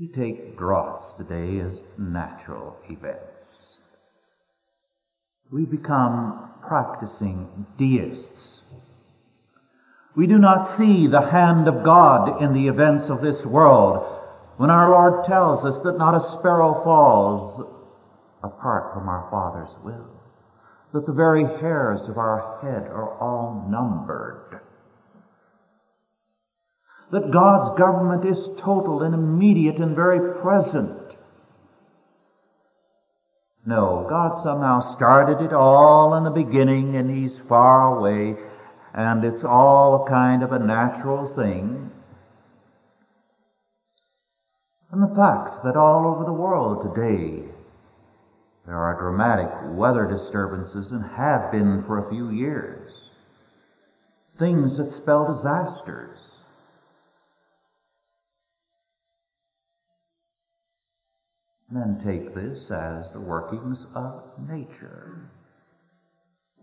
We 0.00 0.08
take 0.08 0.56
droughts 0.56 1.04
today 1.18 1.60
as 1.60 1.78
natural 1.98 2.76
events. 2.88 3.76
We 5.52 5.66
become 5.66 6.50
practicing 6.66 7.66
deists 7.76 8.60
we 10.16 10.26
do 10.26 10.38
not 10.38 10.76
see 10.76 11.06
the 11.06 11.30
hand 11.30 11.68
of 11.68 11.84
God 11.84 12.42
in 12.42 12.52
the 12.52 12.66
events 12.66 13.10
of 13.10 13.22
this 13.22 13.46
world 13.46 14.18
when 14.56 14.68
our 14.68 14.90
Lord 14.90 15.24
tells 15.24 15.64
us 15.64 15.82
that 15.84 15.98
not 15.98 16.16
a 16.16 16.38
sparrow 16.38 16.82
falls 16.84 17.66
apart 18.42 18.92
from 18.92 19.08
our 19.08 19.28
Father's 19.30 19.74
will, 19.84 20.10
that 20.92 21.06
the 21.06 21.12
very 21.12 21.44
hairs 21.44 22.00
of 22.08 22.18
our 22.18 22.58
head 22.60 22.90
are 22.90 23.18
all 23.18 23.66
numbered, 23.70 24.60
that 27.12 27.32
God's 27.32 27.76
government 27.78 28.24
is 28.24 28.38
total 28.60 29.02
and 29.02 29.14
immediate 29.14 29.76
and 29.76 29.96
very 29.96 30.40
present. 30.40 31.16
No, 33.66 34.06
God 34.08 34.42
somehow 34.42 34.94
started 34.94 35.44
it 35.44 35.52
all 35.52 36.14
in 36.14 36.24
the 36.24 36.30
beginning 36.30 36.96
and 36.96 37.10
He's 37.10 37.38
far 37.48 37.96
away 37.98 38.36
and 38.94 39.24
it's 39.24 39.44
all 39.44 40.04
a 40.04 40.08
kind 40.08 40.42
of 40.42 40.52
a 40.52 40.58
natural 40.58 41.32
thing. 41.34 41.90
And 44.90 45.02
the 45.02 45.14
fact 45.14 45.62
that 45.64 45.76
all 45.76 46.06
over 46.06 46.24
the 46.24 46.32
world 46.32 46.94
today 46.94 47.44
there 48.66 48.78
are 48.78 49.00
dramatic 49.00 49.48
weather 49.76 50.06
disturbances 50.06 50.90
and 50.92 51.04
have 51.16 51.50
been 51.50 51.82
for 51.86 51.98
a 51.98 52.10
few 52.10 52.30
years. 52.30 52.92
Things 54.38 54.76
that 54.76 54.92
spell 54.92 55.32
disasters. 55.32 56.18
Men 61.72 62.02
take 62.04 62.34
this 62.34 62.68
as 62.70 63.12
the 63.12 63.20
workings 63.20 63.86
of 63.94 64.24
nature. 64.48 65.30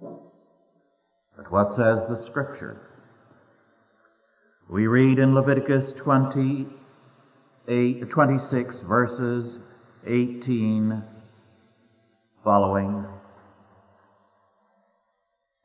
But 0.02 1.50
what 1.50 1.78
says 1.78 2.02
the 2.10 2.22
Scripture? 2.26 2.82
We 4.70 4.88
read 4.88 5.18
in 5.18 5.34
Leviticus 5.34 5.94
28, 5.96 8.10
26 8.10 8.76
verses 8.82 9.60
18 10.06 11.02
following. 12.44 13.06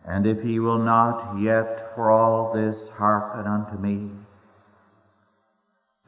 And 0.05 0.25
if 0.25 0.45
ye 0.45 0.61
will 0.61 0.79
not 0.79 1.37
yet 1.41 1.97
for 1.97 2.13
all 2.13 2.53
this 2.55 2.89
hearken 2.97 3.49
unto 3.51 3.77
me, 3.77 4.13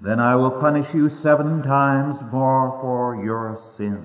then 0.04 0.20
I 0.20 0.36
will 0.36 0.50
punish 0.50 0.92
you 0.92 1.08
seven 1.08 1.62
times 1.62 2.20
more 2.30 2.78
for 2.82 3.24
your 3.24 3.58
sins. 3.78 4.04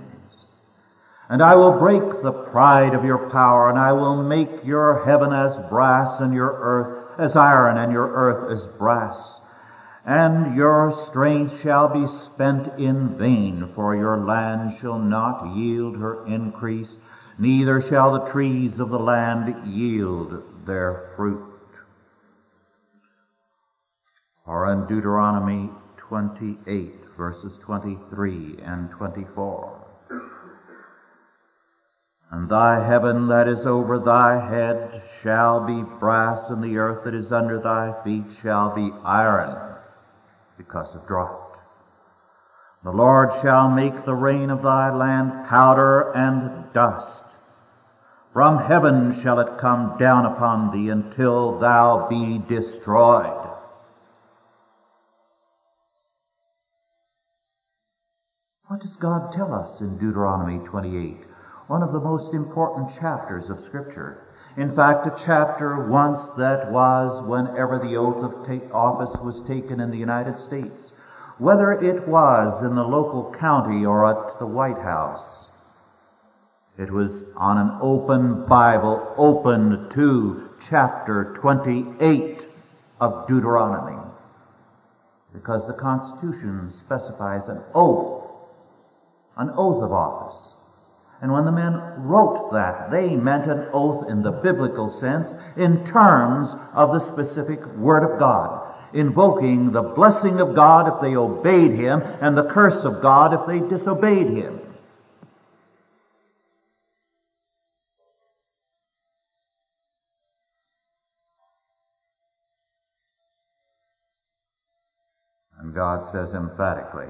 And 1.28 1.44
I 1.44 1.56
will 1.56 1.78
break 1.78 2.24
the 2.24 2.32
pride 2.32 2.94
of 2.94 3.04
your 3.04 3.30
power, 3.30 3.70
and 3.70 3.78
I 3.78 3.92
will 3.92 4.24
make 4.24 4.64
your 4.64 5.04
heaven 5.06 5.34
as 5.34 5.52
brass 5.70 6.22
and 6.22 6.34
your 6.34 6.58
earth 6.62 7.20
as 7.20 7.36
iron 7.36 7.78
and 7.78 7.92
your 7.92 8.08
earth 8.14 8.50
as 8.50 8.66
brass. 8.78 9.18
And 10.06 10.56
your 10.56 11.06
strength 11.10 11.62
shall 11.62 11.90
be 11.90 12.08
spent 12.24 12.80
in 12.80 13.18
vain, 13.18 13.70
for 13.76 13.94
your 13.94 14.18
land 14.18 14.80
shall 14.80 14.98
not 14.98 15.54
yield 15.54 15.98
her 15.98 16.26
increase, 16.26 16.90
neither 17.38 17.82
shall 17.82 18.14
the 18.14 18.32
trees 18.32 18.80
of 18.80 18.90
the 18.90 18.98
land 18.98 19.68
yield 19.76 20.66
their 20.66 21.12
fruit. 21.18 21.46
Or 24.46 24.72
in 24.72 24.88
Deuteronomy 24.88 25.70
28 26.10 26.92
verses 27.16 27.54
23 27.62 28.58
and 28.64 28.90
24. 28.90 29.86
And 32.32 32.50
thy 32.50 32.84
heaven 32.84 33.28
that 33.28 33.48
is 33.48 33.66
over 33.68 34.00
thy 34.00 34.44
head 34.50 35.04
shall 35.22 35.66
be 35.66 35.84
brass, 36.00 36.50
and 36.50 36.64
the 36.64 36.78
earth 36.78 37.04
that 37.06 37.14
is 37.14 37.32
under 37.32 37.60
thy 37.60 37.94
feet 38.04 38.26
shall 38.42 38.74
be 38.74 38.92
iron, 39.04 39.76
because 40.58 40.96
of 40.96 41.08
drought. 41.08 41.60
The 42.84 42.92
Lord 42.92 43.30
shall 43.44 43.70
make 43.70 44.06
the 44.06 44.16
rain 44.16 44.50
of 44.50 44.64
thy 44.64 44.90
land 44.92 45.48
powder 45.48 46.12
and 46.16 46.74
dust. 46.74 47.24
From 48.34 48.58
heaven 48.58 49.22
shall 49.22 49.40
it 49.40 49.60
come 49.60 49.98
down 50.00 50.26
upon 50.26 50.72
thee 50.72 50.90
until 50.90 51.60
thou 51.60 52.08
be 52.10 52.42
destroyed. 52.48 53.39
What 58.70 58.82
does 58.82 58.96
God 58.98 59.34
tell 59.34 59.52
us 59.52 59.82
in 59.82 59.98
Deuteronomy 59.98 60.60
28? 60.68 61.26
one 61.70 61.84
of 61.84 61.92
the 61.92 62.00
most 62.00 62.34
important 62.36 62.90
chapters 63.00 63.50
of 63.50 63.64
Scripture. 63.66 64.24
In 64.58 64.76
fact, 64.76 65.08
a 65.08 65.24
chapter 65.26 65.88
once 65.88 66.20
that 66.38 66.72
was 66.72 67.26
whenever 67.28 67.80
the 67.80 67.96
oath 67.96 68.24
of 68.24 68.46
ta- 68.46 68.76
office 68.76 69.16
was 69.22 69.48
taken 69.48 69.80
in 69.80 69.90
the 69.90 69.98
United 69.98 70.36
States, 70.36 70.92
whether 71.40 71.72
it 71.74 72.08
was 72.08 72.64
in 72.64 72.76
the 72.76 72.84
local 72.84 73.36
county 73.40 73.86
or 73.86 74.06
at 74.06 74.40
the 74.40 74.46
White 74.46 74.78
House. 74.78 75.50
It 76.78 76.92
was 76.92 77.24
on 77.36 77.58
an 77.58 77.78
open 77.82 78.46
Bible, 78.48 79.14
open 79.18 79.90
to 79.94 80.50
chapter 80.70 81.36
28 81.40 82.48
of 83.00 83.28
Deuteronomy. 83.28 83.98
Because 85.34 85.68
the 85.68 85.74
Constitution 85.74 86.72
specifies 86.80 87.48
an 87.48 87.62
oath, 87.76 88.29
an 89.40 89.52
oath 89.56 89.82
of 89.82 89.94
office. 89.94 90.36
And 91.22 91.32
when 91.32 91.46
the 91.46 91.52
men 91.52 91.74
wrote 91.98 92.52
that, 92.52 92.92
they 92.92 93.16
meant 93.16 93.50
an 93.50 93.70
oath 93.74 94.10
in 94.10 94.22
the 94.22 94.32
biblical 94.32 94.90
sense 95.00 95.34
in 95.58 95.86
terms 95.86 96.50
of 96.74 96.92
the 96.92 97.08
specific 97.08 97.66
Word 97.76 98.04
of 98.04 98.20
God, 98.20 98.76
invoking 98.94 99.72
the 99.72 99.82
blessing 99.82 100.42
of 100.42 100.56
God 100.56 100.94
if 100.94 101.02
they 101.02 101.16
obeyed 101.16 101.72
Him 101.72 102.02
and 102.22 102.38
the 102.38 102.50
curse 102.50 102.84
of 102.86 103.02
God 103.02 103.34
if 103.34 103.48
they 103.48 103.60
disobeyed 103.68 104.28
Him. 104.28 104.60
And 115.60 115.74
God 115.74 116.10
says 116.12 116.34
emphatically, 116.34 117.10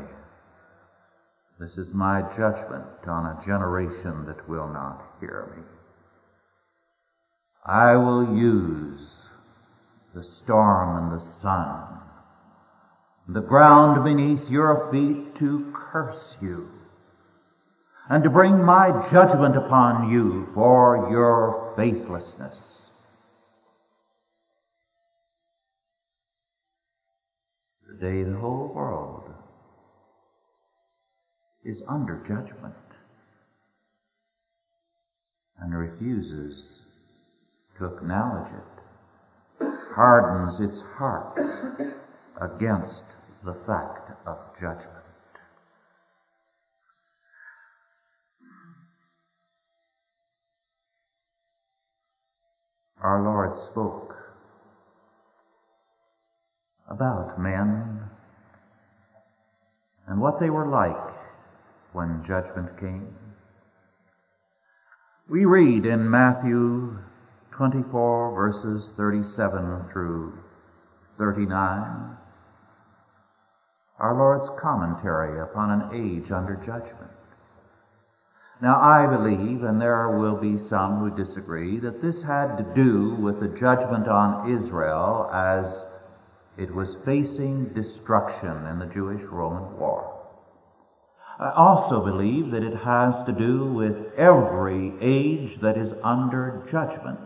this 1.60 1.78
is 1.78 1.94
my 1.94 2.22
judgment 2.38 2.86
on 3.06 3.26
a 3.26 3.46
generation 3.46 4.26
that 4.28 4.48
will 4.48 4.70
not 4.70 5.04
hear 5.20 5.52
me. 5.58 5.64
I 7.66 7.98
will 7.98 8.34
use 8.34 9.02
the 10.16 10.24
storm 10.24 11.04
and 11.04 11.20
the 11.20 11.26
sun, 11.42 12.00
the 13.28 13.42
ground 13.42 14.06
beneath 14.06 14.50
your 14.50 14.90
feet 14.90 15.36
to 15.40 15.74
curse 15.76 16.38
you, 16.42 16.70
and 18.10 18.24
to 18.24 18.30
bring 18.30 18.64
my 18.64 19.10
judgment 19.12 19.58
upon 19.58 20.10
you 20.10 20.48
for 20.54 21.10
your 21.12 21.74
faithlessness. 21.76 22.84
The 27.86 27.96
day 27.96 28.24
the 28.24 28.38
whole 28.38 28.72
world 28.74 29.29
is 31.64 31.82
under 31.88 32.18
judgment 32.28 32.74
and 35.60 35.78
refuses 35.78 36.76
to 37.78 37.86
acknowledge 37.86 38.52
it, 38.54 39.66
hardens 39.94 40.60
its 40.60 40.82
heart 40.98 41.38
against 42.42 43.04
the 43.44 43.56
fact 43.66 44.12
of 44.26 44.38
judgment. 44.60 44.96
Our 53.02 53.24
Lord 53.24 53.52
spoke 53.72 54.16
about 56.90 57.40
men 57.40 58.02
and 60.08 60.20
what 60.20 60.40
they 60.40 60.50
were 60.50 60.68
like 60.68 61.19
when 61.94 62.24
judgment 62.26 62.80
came. 62.80 63.16
We 65.30 65.46
read 65.46 65.86
in 65.86 66.10
Matthew 66.10 66.98
24 67.52 68.34
verses 68.34 68.94
37 68.96 69.90
through 69.92 70.38
39 71.18 72.18
our 74.00 74.16
Lord's 74.16 74.50
commentary 74.60 75.42
upon 75.42 75.72
an 75.72 75.90
age 75.94 76.32
under 76.32 76.56
judgment. 76.56 77.12
Now 78.62 78.80
I 78.82 79.06
believe, 79.08 79.64
and 79.64 79.80
there 79.80 80.18
will 80.18 80.36
be 80.36 80.58
some 80.58 81.00
who 81.00 81.16
disagree, 81.16 81.80
that 81.80 82.02
this 82.02 82.24
had 82.24 82.58
to 82.58 82.74
do 82.76 83.16
with 83.16 83.40
the 83.40 83.48
judgment 83.48 84.08
on 84.08 84.52
Israel 84.52 85.30
as 85.34 85.84
it 86.58 86.74
was 86.74 86.98
facing 87.06 87.74
destruction 87.74 88.66
in 88.68 88.80
the 88.80 88.86
Jewish-Roman 88.86 89.78
war. 89.78 90.19
I 91.40 91.52
also 91.52 92.04
believe 92.04 92.52
that 92.52 92.64
it 92.64 92.76
has 92.76 93.26
to 93.26 93.32
do 93.32 93.72
with 93.74 94.14
every 94.18 94.92
age 95.02 95.58
that 95.62 95.78
is 95.78 95.94
under 96.04 96.68
judgment. 96.70 97.20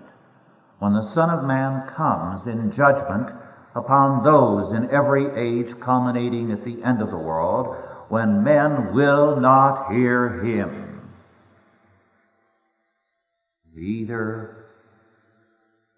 When 0.78 0.94
the 0.94 1.10
Son 1.14 1.32
of 1.32 1.46
Man 1.46 1.88
comes 1.96 2.46
in 2.46 2.72
judgment 2.72 3.30
upon 3.76 4.24
those 4.24 4.74
in 4.74 4.92
every 4.92 5.26
age 5.36 5.74
culminating 5.80 6.52
at 6.52 6.64
the 6.64 6.84
end 6.84 7.02
of 7.02 7.10
the 7.10 7.18
world, 7.18 7.76
when 8.10 8.44
men 8.44 8.94
will 8.94 9.40
not 9.40 9.92
hear 9.92 10.44
Him. 10.44 11.10
Either 13.76 14.68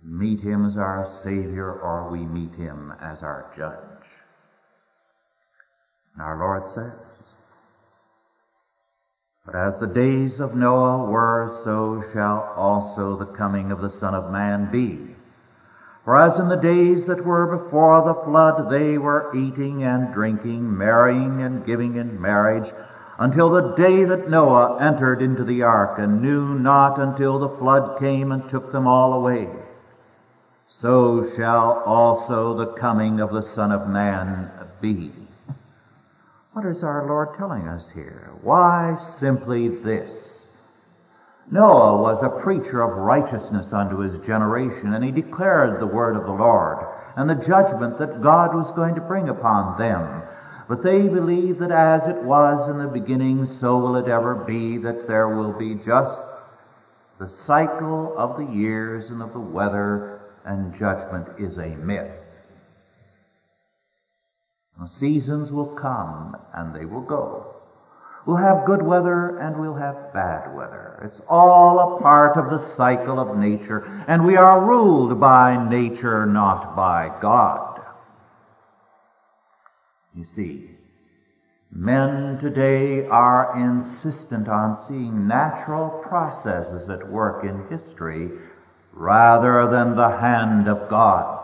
meet 0.01 0.39
Him 0.39 0.65
as 0.65 0.77
our 0.77 1.11
Savior 1.21 1.73
or 1.73 2.09
we 2.09 2.19
meet 2.19 2.53
Him 2.55 2.93
as 3.01 3.21
our 3.21 3.51
Judge. 3.57 4.07
And 6.13 6.23
our 6.23 6.37
Lord 6.37 6.71
says, 6.71 7.14
but 9.45 9.53
as 9.55 9.77
the 9.77 9.87
days 9.87 10.39
of 10.39 10.55
Noah 10.55 11.05
were, 11.05 11.61
so 11.63 12.03
shall 12.11 12.51
also 12.55 13.15
the 13.15 13.27
coming 13.27 13.71
of 13.71 13.79
the 13.79 13.91
Son 13.91 14.15
of 14.15 14.31
Man 14.31 14.71
be. 14.71 15.15
For 16.03 16.17
as 16.17 16.39
in 16.39 16.49
the 16.49 16.55
days 16.55 17.05
that 17.07 17.23
were 17.23 17.57
before 17.57 18.01
the 18.01 18.23
flood, 18.23 18.71
they 18.71 18.97
were 18.97 19.31
eating 19.35 19.83
and 19.83 20.13
drinking, 20.13 20.75
marrying 20.75 21.43
and 21.43 21.65
giving 21.65 21.95
in 21.95 22.19
marriage, 22.19 22.71
until 23.19 23.49
the 23.49 23.75
day 23.75 24.03
that 24.03 24.29
Noah 24.29 24.79
entered 24.79 25.21
into 25.21 25.43
the 25.43 25.61
ark, 25.61 25.99
and 25.99 26.21
knew 26.21 26.55
not 26.55 26.99
until 26.99 27.39
the 27.39 27.57
flood 27.57 27.99
came 27.99 28.31
and 28.31 28.49
took 28.49 28.71
them 28.71 28.87
all 28.87 29.13
away. 29.13 29.49
So 30.67 31.27
shall 31.35 31.83
also 31.85 32.55
the 32.55 32.73
coming 32.73 33.19
of 33.19 33.31
the 33.31 33.43
Son 33.43 33.71
of 33.71 33.87
Man 33.87 34.51
be. 34.81 35.24
What 36.55 36.67
is 36.67 36.85
our 36.85 37.05
Lord 37.05 37.35
telling 37.37 37.67
us 37.67 37.85
here? 37.93 38.31
Why 38.41 38.95
simply 39.19 39.67
this? 39.67 40.45
Noah 41.51 42.01
was 42.01 42.23
a 42.23 42.41
preacher 42.41 42.81
of 42.81 42.95
righteousness 42.95 43.73
unto 43.73 43.97
his 43.97 44.25
generation, 44.25 44.93
and 44.93 45.03
he 45.03 45.11
declared 45.11 45.81
the 45.81 45.85
word 45.85 46.15
of 46.15 46.23
the 46.23 46.31
Lord 46.31 46.77
and 47.17 47.29
the 47.29 47.45
judgment 47.45 47.97
that 47.97 48.21
God 48.21 48.55
was 48.55 48.71
going 48.71 48.95
to 48.95 49.01
bring 49.01 49.27
upon 49.27 49.77
them. 49.77 50.23
But 50.69 50.81
they 50.81 51.09
believe 51.09 51.59
that 51.59 51.71
as 51.71 52.07
it 52.07 52.23
was 52.23 52.69
in 52.69 52.77
the 52.77 52.87
beginning, 52.87 53.47
so 53.59 53.77
will 53.77 53.97
it 53.97 54.07
ever 54.07 54.33
be, 54.33 54.77
that 54.77 55.09
there 55.09 55.27
will 55.27 55.51
be 55.51 55.75
just 55.75 56.23
the 57.19 57.27
cycle 57.27 58.17
of 58.17 58.37
the 58.37 58.49
years 58.53 59.09
and 59.09 59.21
of 59.21 59.33
the 59.33 59.41
weather, 59.41 60.21
and 60.45 60.73
judgment 60.73 61.27
is 61.37 61.57
a 61.57 61.75
myth. 61.75 62.24
The 64.79 64.87
seasons 64.87 65.51
will 65.51 65.67
come 65.67 66.35
and 66.53 66.75
they 66.75 66.85
will 66.85 67.01
go. 67.01 67.55
We'll 68.25 68.37
have 68.37 68.65
good 68.65 68.81
weather 68.81 69.37
and 69.37 69.59
we'll 69.59 69.75
have 69.75 70.11
bad 70.13 70.55
weather. 70.55 70.99
It's 71.05 71.21
all 71.29 71.97
a 71.97 72.01
part 72.01 72.37
of 72.37 72.49
the 72.49 72.75
cycle 72.75 73.19
of 73.19 73.37
nature, 73.37 73.85
and 74.07 74.25
we 74.25 74.35
are 74.35 74.65
ruled 74.65 75.19
by 75.19 75.69
nature, 75.69 76.25
not 76.25 76.75
by 76.75 77.15
God. 77.21 77.81
You 80.15 80.25
see, 80.25 80.71
men 81.71 82.39
today 82.39 83.05
are 83.05 83.59
insistent 83.59 84.47
on 84.47 84.77
seeing 84.87 85.27
natural 85.27 85.89
processes 86.07 86.89
at 86.89 87.11
work 87.11 87.43
in 87.43 87.67
history 87.69 88.31
rather 88.91 89.67
than 89.67 89.95
the 89.95 90.17
hand 90.17 90.67
of 90.67 90.89
God. 90.89 91.34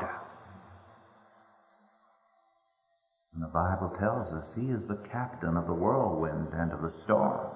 And 3.33 3.41
the 3.41 3.47
Bible 3.47 3.95
tells 3.97 4.33
us 4.33 4.53
He 4.55 4.71
is 4.71 4.85
the 4.85 4.99
captain 5.11 5.55
of 5.55 5.67
the 5.67 5.73
whirlwind 5.73 6.49
and 6.53 6.71
of 6.71 6.81
the 6.81 6.93
storm. 7.03 7.47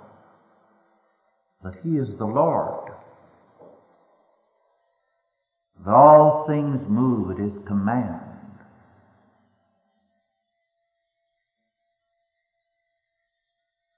That 1.63 1.75
He 1.83 1.97
is 1.97 2.15
the 2.17 2.25
Lord. 2.25 2.91
That 5.85 5.93
all 5.93 6.47
things 6.47 6.87
move 6.87 7.31
at 7.31 7.37
His 7.37 7.57
command. 7.67 8.21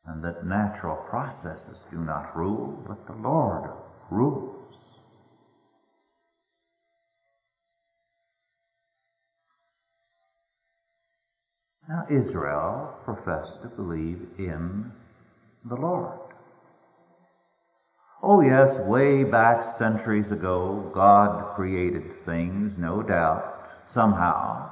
And 0.05 0.23
that 0.23 0.47
natural 0.47 0.95
processes 1.09 1.77
do 1.91 1.97
not 1.97 2.35
rule, 2.35 2.83
but 2.87 3.05
the 3.05 3.21
Lord 3.21 3.69
rules. 4.09 4.56
Now, 11.87 12.05
Israel 12.09 12.95
professed 13.05 13.61
to 13.61 13.69
believe 13.69 14.27
in 14.37 14.91
the 15.63 15.75
Lord. 15.75 16.19
Oh, 18.21 18.41
yes, 18.41 18.77
way 18.79 19.23
back 19.23 19.77
centuries 19.77 20.31
ago, 20.31 20.91
God 20.93 21.55
created 21.55 22.25
things, 22.25 22.77
no 22.77 23.01
doubt, 23.01 23.69
somehow. 23.89 24.69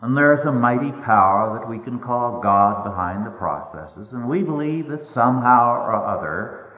And 0.00 0.16
there's 0.16 0.46
a 0.46 0.52
mighty 0.52 0.92
power 0.92 1.58
that 1.58 1.68
we 1.68 1.78
can 1.78 1.98
call 1.98 2.40
God 2.40 2.84
behind 2.84 3.26
the 3.26 3.30
processes, 3.30 4.12
and 4.12 4.28
we 4.28 4.42
believe 4.42 4.88
that 4.88 5.04
somehow 5.04 5.74
or 5.74 5.92
other, 5.92 6.72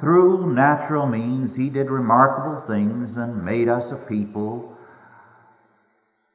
through 0.00 0.54
natural 0.54 1.06
means, 1.06 1.54
He 1.54 1.68
did 1.68 1.90
remarkable 1.90 2.66
things 2.66 3.16
and 3.16 3.44
made 3.44 3.68
us 3.68 3.92
a 3.92 3.96
people 3.96 4.73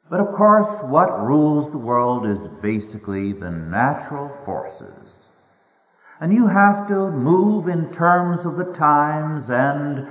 but 0.10 0.20
of 0.20 0.34
course, 0.36 0.84
what 0.84 1.24
rules 1.24 1.72
the 1.72 1.78
world 1.78 2.26
is 2.26 2.48
basically 2.62 3.34
the 3.34 3.52
natural 3.52 4.32
forces. 4.44 5.14
And 6.20 6.34
you 6.34 6.48
have 6.48 6.88
to 6.88 7.12
move 7.12 7.68
in 7.68 7.92
terms 7.94 8.46
of 8.46 8.58
the 8.58 8.74
times 8.74 9.50
and 9.50 10.08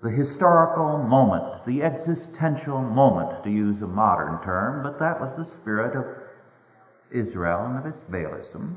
the 0.00 0.10
historical 0.10 0.98
moment, 0.98 1.64
the 1.66 1.82
existential 1.82 2.80
moment, 2.80 3.42
to 3.42 3.50
use 3.50 3.82
a 3.82 3.86
modern 3.86 4.40
term, 4.44 4.82
but 4.82 5.00
that 5.00 5.20
was 5.20 5.36
the 5.36 5.44
spirit 5.44 5.96
of 5.96 6.06
Israel 7.10 7.66
and 7.66 7.78
of 7.78 7.86
its 7.86 7.98
Baalism. 8.08 8.76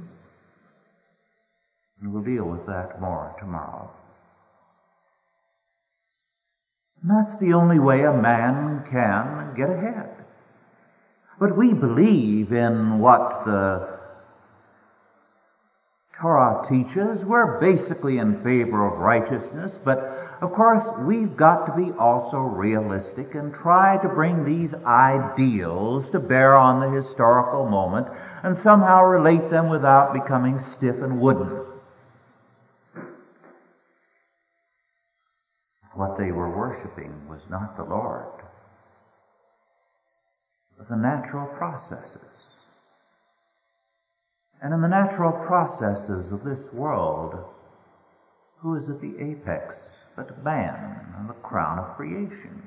And 2.01 2.12
we'll 2.12 2.23
deal 2.23 2.45
with 2.45 2.65
that 2.65 2.99
more 2.99 3.36
tomorrow. 3.39 3.91
That's 7.03 7.37
the 7.39 7.53
only 7.53 7.79
way 7.79 8.03
a 8.03 8.13
man 8.13 8.85
can 8.91 9.55
get 9.55 9.69
ahead. 9.69 10.09
But 11.39 11.57
we 11.57 11.73
believe 11.73 12.53
in 12.53 12.99
what 12.99 13.45
the 13.45 13.99
Torah 16.13 16.63
teaches. 16.69 17.25
We're 17.25 17.59
basically 17.59 18.19
in 18.19 18.43
favor 18.43 18.85
of 18.85 18.99
righteousness, 18.99 19.79
but 19.83 20.37
of 20.41 20.53
course 20.53 20.83
we've 20.99 21.35
got 21.35 21.65
to 21.65 21.75
be 21.75 21.91
also 21.93 22.37
realistic 22.37 23.33
and 23.33 23.51
try 23.51 23.97
to 23.97 24.07
bring 24.07 24.45
these 24.45 24.75
ideals 24.85 26.11
to 26.11 26.19
bear 26.19 26.55
on 26.55 26.79
the 26.79 26.89
historical 26.89 27.67
moment 27.67 28.07
and 28.43 28.55
somehow 28.55 29.03
relate 29.03 29.49
them 29.49 29.67
without 29.67 30.13
becoming 30.13 30.59
stiff 30.59 31.01
and 31.01 31.19
wooden. 31.19 31.70
What 35.93 36.17
they 36.17 36.32
were 36.32 36.49
worshiping 36.49 37.13
was 37.27 37.41
not 37.49 37.75
the 37.75 37.84
Lord. 37.84 38.25
But 40.77 40.89
the 40.89 40.95
natural 40.95 41.47
processes. 41.47 42.19
And 44.62 44.73
in 44.73 44.82
the 44.82 44.88
natural 44.88 45.32
processes 45.32 46.32
of 46.32 46.43
this 46.43 46.71
world, 46.71 47.36
who 48.60 48.75
is 48.75 48.89
at 48.89 49.01
the 49.01 49.17
apex 49.19 49.80
but 50.15 50.43
man 50.43 51.13
and 51.17 51.30
the 51.30 51.34
crown 51.34 51.80
of 51.80 51.95
creation? 51.95 52.62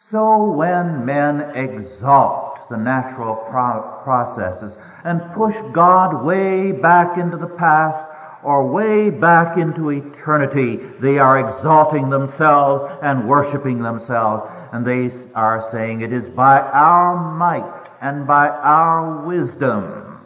So 0.00 0.52
when 0.52 1.06
men 1.06 1.40
exalt 1.54 2.68
the 2.68 2.76
natural 2.76 3.36
pro- 3.50 4.00
processes 4.02 4.76
and 5.04 5.32
push 5.34 5.54
God 5.72 6.24
way 6.24 6.72
back 6.72 7.16
into 7.16 7.36
the 7.36 7.46
past 7.46 8.06
or 8.44 8.70
way 8.70 9.10
back 9.10 9.56
into 9.56 9.90
eternity, 9.90 10.76
they 11.00 11.18
are 11.18 11.38
exalting 11.38 12.10
themselves 12.10 12.84
and 13.02 13.26
worshiping 13.26 13.80
themselves. 13.80 14.42
And 14.72 14.86
they 14.86 15.10
are 15.34 15.68
saying 15.70 16.02
it 16.02 16.12
is 16.12 16.28
by 16.28 16.60
our 16.60 17.36
might 17.36 17.88
and 18.00 18.26
by 18.26 18.48
our 18.48 19.24
wisdom. 19.24 20.20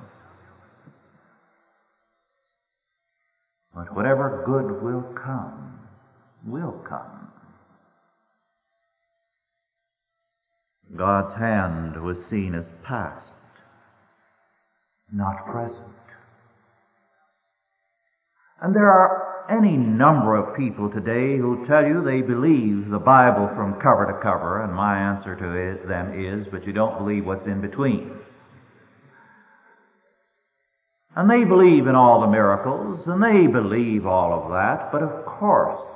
But 3.75 3.95
whatever 3.95 4.43
good 4.45 4.83
will 4.83 5.03
come, 5.15 5.79
will 6.45 6.73
come. 6.73 7.29
God's 10.97 11.35
hand 11.35 12.03
was 12.03 12.25
seen 12.25 12.55
as 12.55 12.69
past, 12.83 13.29
not 15.13 15.47
present. 15.47 15.98
And 18.61 18.75
there 18.75 18.91
are 18.91 19.47
any 19.49 19.77
number 19.77 20.35
of 20.37 20.57
people 20.57 20.91
today 20.91 21.37
who 21.37 21.65
tell 21.67 21.87
you 21.87 22.03
they 22.03 22.23
believe 22.23 22.91
the 22.91 22.99
Bible 22.99 23.49
from 23.55 23.81
cover 23.81 24.07
to 24.07 24.21
cover, 24.21 24.63
and 24.63 24.75
my 24.75 24.99
answer 24.99 25.37
to 25.37 25.53
it, 25.55 25.87
them 25.87 26.13
is, 26.13 26.47
but 26.49 26.67
you 26.67 26.73
don't 26.73 26.99
believe 26.99 27.25
what's 27.25 27.47
in 27.47 27.61
between. 27.61 28.11
And 31.17 31.31
they 31.31 31.45
believe 31.45 31.87
in 31.87 31.95
all 31.95 32.21
the 32.21 32.27
miracles, 32.27 33.07
and 33.07 33.23
they 33.23 33.47
believe 33.47 34.07
all 34.07 34.33
of 34.33 34.53
that, 34.53 34.93
but 34.93 35.03
of 35.03 35.25
course, 35.25 35.89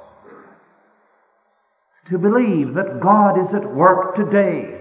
to 2.06 2.18
believe 2.18 2.74
that 2.74 3.00
God 3.00 3.38
is 3.38 3.54
at 3.54 3.74
work 3.74 4.14
today 4.14 4.80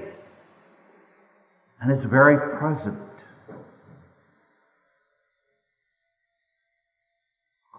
and 1.79 1.91
is 1.91 2.03
very 2.05 2.57
present 2.57 2.97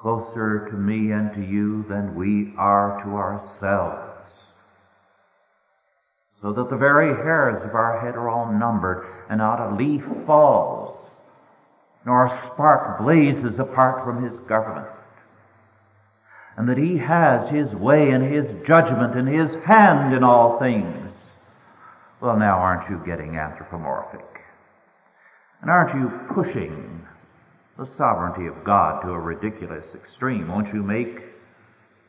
closer 0.02 0.68
to 0.68 0.76
me 0.76 1.12
and 1.12 1.32
to 1.32 1.40
you 1.40 1.84
than 1.88 2.16
we 2.16 2.52
are 2.58 3.00
to 3.04 3.10
ourselves. 3.10 4.32
So 6.42 6.52
that 6.52 6.68
the 6.68 6.76
very 6.76 7.14
hairs 7.14 7.62
of 7.62 7.76
our 7.76 8.00
head 8.00 8.16
are 8.16 8.28
all 8.28 8.52
numbered, 8.52 9.06
and 9.30 9.38
not 9.38 9.60
a 9.60 9.76
leaf 9.76 10.02
falls, 10.26 11.06
nor 12.04 12.26
a 12.26 12.42
spark 12.46 12.98
blazes 12.98 13.60
apart 13.60 14.04
from 14.04 14.24
his 14.24 14.36
government. 14.40 14.88
And 16.56 16.68
that 16.68 16.78
he 16.78 16.98
has 16.98 17.48
his 17.48 17.72
way 17.72 18.10
and 18.10 18.24
his 18.24 18.46
judgment 18.66 19.16
and 19.16 19.28
his 19.28 19.54
hand 19.64 20.12
in 20.12 20.24
all 20.24 20.58
things. 20.58 21.12
Well, 22.20 22.36
now 22.36 22.58
aren't 22.58 22.90
you 22.90 23.00
getting 23.06 23.36
anthropomorphic? 23.36 24.26
And 25.60 25.70
aren't 25.70 25.94
you 25.94 26.34
pushing 26.34 26.91
the 27.78 27.86
sovereignty 27.86 28.46
of 28.46 28.64
God 28.64 29.00
to 29.02 29.10
a 29.10 29.18
ridiculous 29.18 29.94
extreme. 29.94 30.48
Won't 30.48 30.72
you 30.74 30.82
make 30.82 31.22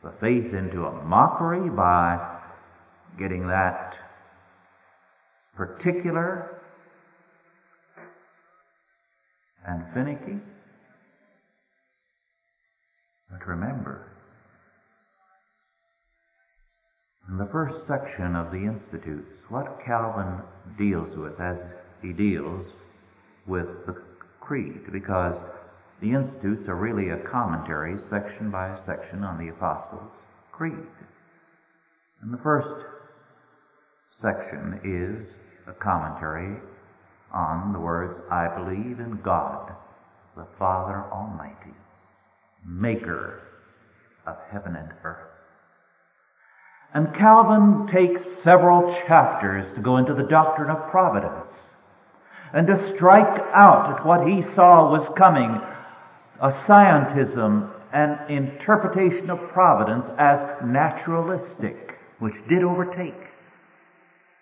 the 0.02 0.12
faith 0.20 0.52
into 0.52 0.84
a 0.84 1.04
mockery 1.04 1.70
by 1.70 2.38
getting 3.18 3.46
that 3.46 3.96
particular 5.56 6.60
and 9.66 9.84
finicky? 9.94 10.38
But 13.30 13.46
remember, 13.46 14.08
in 17.28 17.38
the 17.38 17.46
first 17.46 17.86
section 17.86 18.36
of 18.36 18.52
the 18.52 18.58
Institutes, 18.58 19.42
what 19.48 19.80
Calvin 19.84 20.42
deals 20.76 21.16
with 21.16 21.40
as 21.40 21.64
he 22.02 22.12
deals 22.12 22.66
with 23.46 23.86
the 23.86 23.96
creed, 24.44 24.92
because 24.92 25.34
the 26.00 26.12
Institutes 26.12 26.68
are 26.68 26.76
really 26.76 27.10
a 27.10 27.16
commentary, 27.16 27.98
section 28.10 28.50
by 28.50 28.76
section, 28.84 29.24
on 29.24 29.38
the 29.38 29.48
Apostles' 29.48 30.10
Creed. 30.52 30.86
And 32.22 32.32
the 32.32 32.38
first 32.38 32.84
section 34.20 34.80
is 34.84 35.34
a 35.66 35.72
commentary 35.72 36.60
on 37.32 37.72
the 37.72 37.80
words, 37.80 38.20
I 38.30 38.48
believe 38.48 39.00
in 39.00 39.18
God, 39.22 39.72
the 40.36 40.46
Father 40.58 41.04
Almighty, 41.10 41.74
maker 42.66 43.40
of 44.26 44.36
heaven 44.50 44.76
and 44.76 44.90
earth. 45.04 45.30
And 46.92 47.14
Calvin 47.14 47.88
takes 47.88 48.22
several 48.42 48.94
chapters 49.06 49.72
to 49.74 49.80
go 49.80 49.96
into 49.96 50.14
the 50.14 50.22
doctrine 50.22 50.70
of 50.70 50.90
providence 50.90 51.52
and 52.54 52.68
to 52.68 52.94
strike 52.94 53.42
out 53.52 53.98
at 53.98 54.06
what 54.06 54.26
he 54.26 54.40
saw 54.40 54.90
was 54.90 55.06
coming 55.16 55.60
a 56.40 56.50
scientism 56.50 57.70
an 57.92 58.18
interpretation 58.28 59.30
of 59.30 59.38
providence 59.50 60.06
as 60.18 60.38
naturalistic, 60.64 61.96
which 62.18 62.34
did 62.48 62.62
overtake 62.64 63.14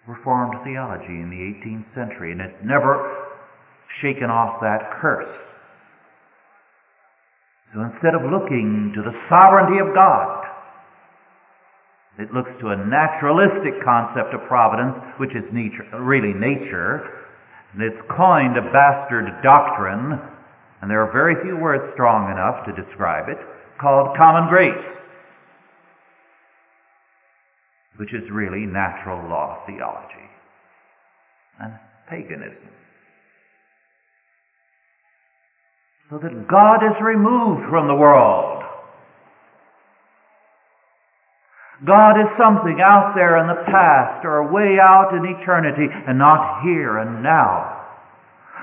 Reformed 0.07 0.59
theology 0.65 1.07
in 1.07 1.31
the 1.31 1.37
18th 1.37 1.95
century, 1.95 2.33
and 2.33 2.41
it's 2.41 2.65
never 2.65 3.29
shaken 4.01 4.31
off 4.31 4.61
that 4.61 4.91
curse. 5.01 5.33
So 7.73 7.83
instead 7.83 8.17
of 8.17 8.23
looking 8.23 8.93
to 8.97 9.03
the 9.03 9.17
sovereignty 9.29 9.79
of 9.79 9.95
God, 9.95 10.45
it 12.19 12.33
looks 12.35 12.51
to 12.61 12.69
a 12.69 12.77
naturalistic 12.77 13.83
concept 13.85 14.35
of 14.35 14.43
providence, 14.49 14.99
which 15.19 15.37
is 15.37 15.45
nature, 15.53 15.87
really 15.95 16.35
nature, 16.35 17.22
and 17.73 17.83
it's 17.83 18.03
coined 18.09 18.57
a 18.57 18.63
bastard 18.73 19.27
doctrine 19.43 20.21
and 20.83 20.91
there 20.91 21.01
are 21.01 21.13
very 21.13 21.37
few 21.45 21.57
words 21.57 21.85
strong 21.95 22.29
enough 22.33 22.67
to 22.67 22.75
describe 22.75 23.29
it, 23.29 23.39
called 23.81 24.17
common 24.17 24.49
grace, 24.49 24.85
which 27.99 28.13
is 28.13 28.29
really 28.33 28.67
natural 28.67 29.29
law 29.31 29.63
theology 29.65 30.27
and 31.61 31.75
paganism. 32.11 32.69
So 36.11 36.19
that 36.19 36.49
God 36.49 36.83
is 36.83 37.01
removed 37.01 37.71
from 37.71 37.87
the 37.87 37.95
world. 37.95 38.62
God 41.85 42.21
is 42.21 42.29
something 42.39 42.81
out 42.81 43.15
there 43.15 43.39
in 43.39 43.49
the 43.49 43.65
past 43.67 44.25
or 44.25 44.53
way 44.53 44.79
out 44.79 45.15
in 45.15 45.25
eternity 45.25 45.89
and 46.07 46.19
not 46.19 46.63
here 46.63 46.99
and 46.99 47.23
now 47.23 47.83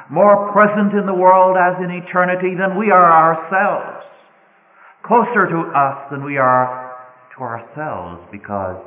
more 0.10 0.52
present 0.52 0.94
in 0.94 1.06
the 1.06 1.14
world 1.14 1.56
as 1.56 1.78
in 1.84 1.92
eternity 1.92 2.56
than 2.56 2.78
we 2.78 2.90
are 2.90 3.12
ourselves, 3.12 4.06
closer 5.04 5.48
to 5.48 5.60
us 5.78 6.10
than 6.10 6.24
we 6.24 6.38
are 6.38 6.98
to 7.36 7.44
ourselves 7.44 8.28
because 8.32 8.84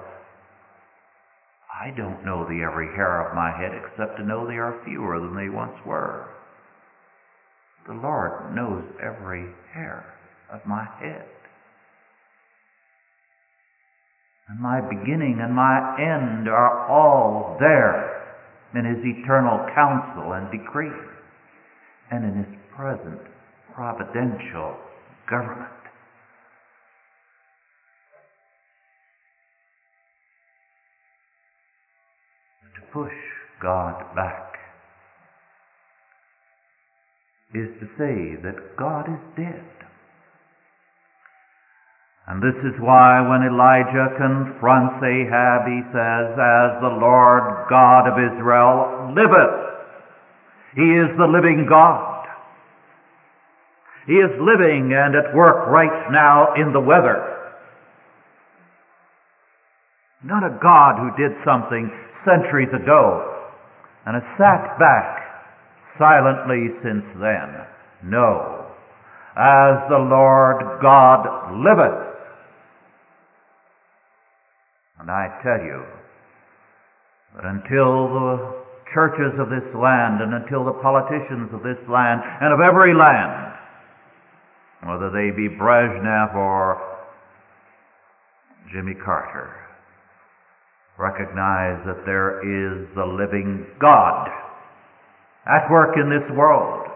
I 1.73 1.91
don't 1.91 2.25
know 2.25 2.45
the 2.45 2.63
every 2.63 2.89
hair 2.95 3.27
of 3.27 3.35
my 3.35 3.57
head 3.57 3.73
except 3.73 4.17
to 4.19 4.25
know 4.25 4.47
they 4.47 4.59
are 4.59 4.83
fewer 4.85 5.21
than 5.21 5.35
they 5.35 5.49
once 5.49 5.77
were. 5.87 6.29
The 7.87 7.95
Lord 7.95 8.55
knows 8.55 8.85
every 9.01 9.47
hair 9.73 10.05
of 10.53 10.65
my 10.67 10.87
head. 10.99 11.25
And 14.53 14.61
my 14.61 14.83
beginning 14.83 15.39
and 15.41 15.55
my 15.55 15.97
end 15.99 16.47
are 16.47 16.87
all 16.87 17.57
there 17.59 18.37
in 18.75 18.85
His 18.85 18.99
eternal 19.03 19.65
counsel 19.75 20.33
and 20.33 20.51
decree 20.51 20.93
and 22.11 22.23
in 22.23 22.45
His 22.45 22.55
present 22.77 23.19
providential 23.75 24.77
government. 25.31 25.71
To 32.77 32.83
push 32.93 33.13
God 33.63 34.15
back 34.15 34.59
is 37.55 37.69
to 37.81 37.87
say 37.97 38.37
that 38.43 38.77
God 38.77 39.09
is 39.09 39.21
dead. 39.35 39.82
And 42.27 42.43
this 42.43 42.55
is 42.65 42.79
why 42.79 43.21
when 43.21 43.43
Elijah 43.43 44.15
confronts 44.17 45.03
Ahab, 45.03 45.67
he 45.67 45.83
says, 45.91 46.39
As 46.39 46.81
the 46.81 46.97
Lord 47.01 47.67
God 47.69 48.07
of 48.07 48.33
Israel 48.33 49.13
liveth, 49.15 49.73
he 50.75 50.97
is 50.97 51.17
the 51.19 51.27
living 51.27 51.67
God. 51.69 52.27
He 54.07 54.15
is 54.15 54.31
living 54.41 54.93
and 54.93 55.15
at 55.15 55.35
work 55.35 55.69
right 55.69 56.11
now 56.11 56.55
in 56.55 56.73
the 56.73 56.81
weather. 56.81 57.29
Not 60.25 60.45
a 60.45 60.59
God 60.63 60.99
who 60.99 61.17
did 61.17 61.37
something 61.45 61.91
centuries 62.25 62.73
ago 62.73 63.51
and 64.07 64.21
has 64.21 64.39
sat 64.39 64.79
back 64.79 65.23
silently 65.99 66.71
since 66.83 67.05
then. 67.21 67.67
No. 68.05 68.67
As 69.37 69.89
the 69.89 69.99
Lord 69.99 70.81
God 70.81 71.63
liveth. 71.63 72.12
And 75.03 75.11
I 75.11 75.27
tell 75.43 75.59
you 75.59 75.83
that 77.35 77.45
until 77.45 78.07
the 78.07 78.55
churches 78.95 79.35
of 79.37 79.51
this 79.51 79.67
land 79.75 80.23
and 80.23 80.33
until 80.33 80.65
the 80.65 80.79
politicians 80.79 81.51
of 81.53 81.65
this 81.65 81.79
land 81.91 82.23
and 82.23 82.53
of 82.55 82.61
every 82.61 82.95
land, 82.95 83.53
whether 84.87 85.11
they 85.11 85.35
be 85.35 85.49
Brezhnev 85.49 86.37
or 86.37 86.81
Jimmy 88.73 88.95
Carter, 88.95 89.51
recognize 90.97 91.85
that 91.85 92.07
there 92.07 92.39
is 92.39 92.87
the 92.95 93.05
living 93.05 93.67
God 93.81 94.29
at 95.47 95.69
work 95.69 95.97
in 95.97 96.11
this 96.11 96.31
world, 96.31 96.87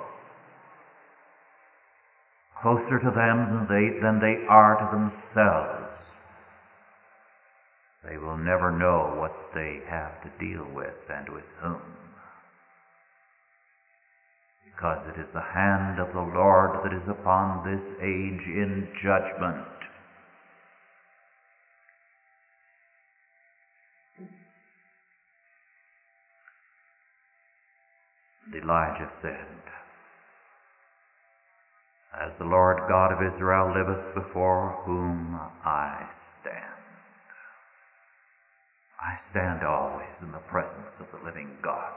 closer 2.63 3.01
to 3.01 3.11
them 3.11 3.51
than 3.51 3.67
they, 3.67 3.99
than 4.01 4.21
they 4.21 4.47
are 4.49 4.79
to 4.79 4.97
themselves. 4.97 5.86
They 8.09 8.19
will 8.19 8.37
never 8.37 8.71
know 8.71 9.17
what 9.19 9.35
they 9.53 9.81
have 9.89 10.23
to 10.23 10.31
deal 10.39 10.65
with 10.73 10.95
and 11.11 11.29
with 11.29 11.45
whom. 11.61 11.81
Because 14.65 15.05
it 15.09 15.21
is 15.21 15.27
the 15.33 15.41
hand 15.41 15.99
of 15.99 16.13
the 16.13 16.21
Lord 16.21 16.85
that 16.85 16.93
is 16.93 17.09
upon 17.09 17.65
this 17.65 17.83
age 18.01 18.47
in 18.47 18.89
judgment. 19.03 19.67
And 28.45 28.63
Elijah 28.63 29.11
said, 29.21 29.47
As 32.21 32.31
the 32.39 32.45
Lord 32.45 32.79
God 32.89 33.13
of 33.13 33.35
Israel 33.35 33.75
liveth 33.75 34.15
before 34.15 34.81
whom 34.85 35.41
I. 35.65 36.07
I 39.01 39.19
stand 39.31 39.63
always 39.63 40.15
in 40.23 40.33
the 40.33 40.45
presence 40.51 40.93
of 41.01 41.07
the 41.13 41.25
living 41.25 41.51
God. 41.63 41.93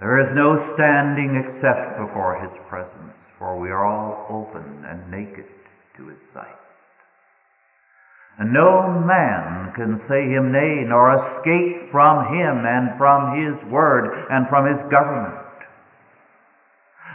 There 0.00 0.20
is 0.20 0.34
no 0.34 0.74
standing 0.74 1.36
except 1.36 1.98
before 1.98 2.42
His 2.42 2.52
presence, 2.68 3.16
for 3.38 3.58
we 3.58 3.70
are 3.70 3.84
all 3.84 4.26
open 4.28 4.84
and 4.84 5.10
naked 5.10 5.46
to 5.96 6.08
His 6.08 6.18
sight. 6.34 6.58
And 8.38 8.52
no 8.52 8.88
man 9.06 9.72
can 9.76 10.00
say 10.08 10.28
Him 10.28 10.52
nay, 10.52 10.84
nor 10.88 11.14
escape 11.14 11.90
from 11.92 12.34
Him 12.34 12.64
and 12.66 12.96
from 12.98 13.36
His 13.38 13.54
word 13.70 14.26
and 14.30 14.48
from 14.48 14.66
His 14.66 14.82
government. 14.90 15.38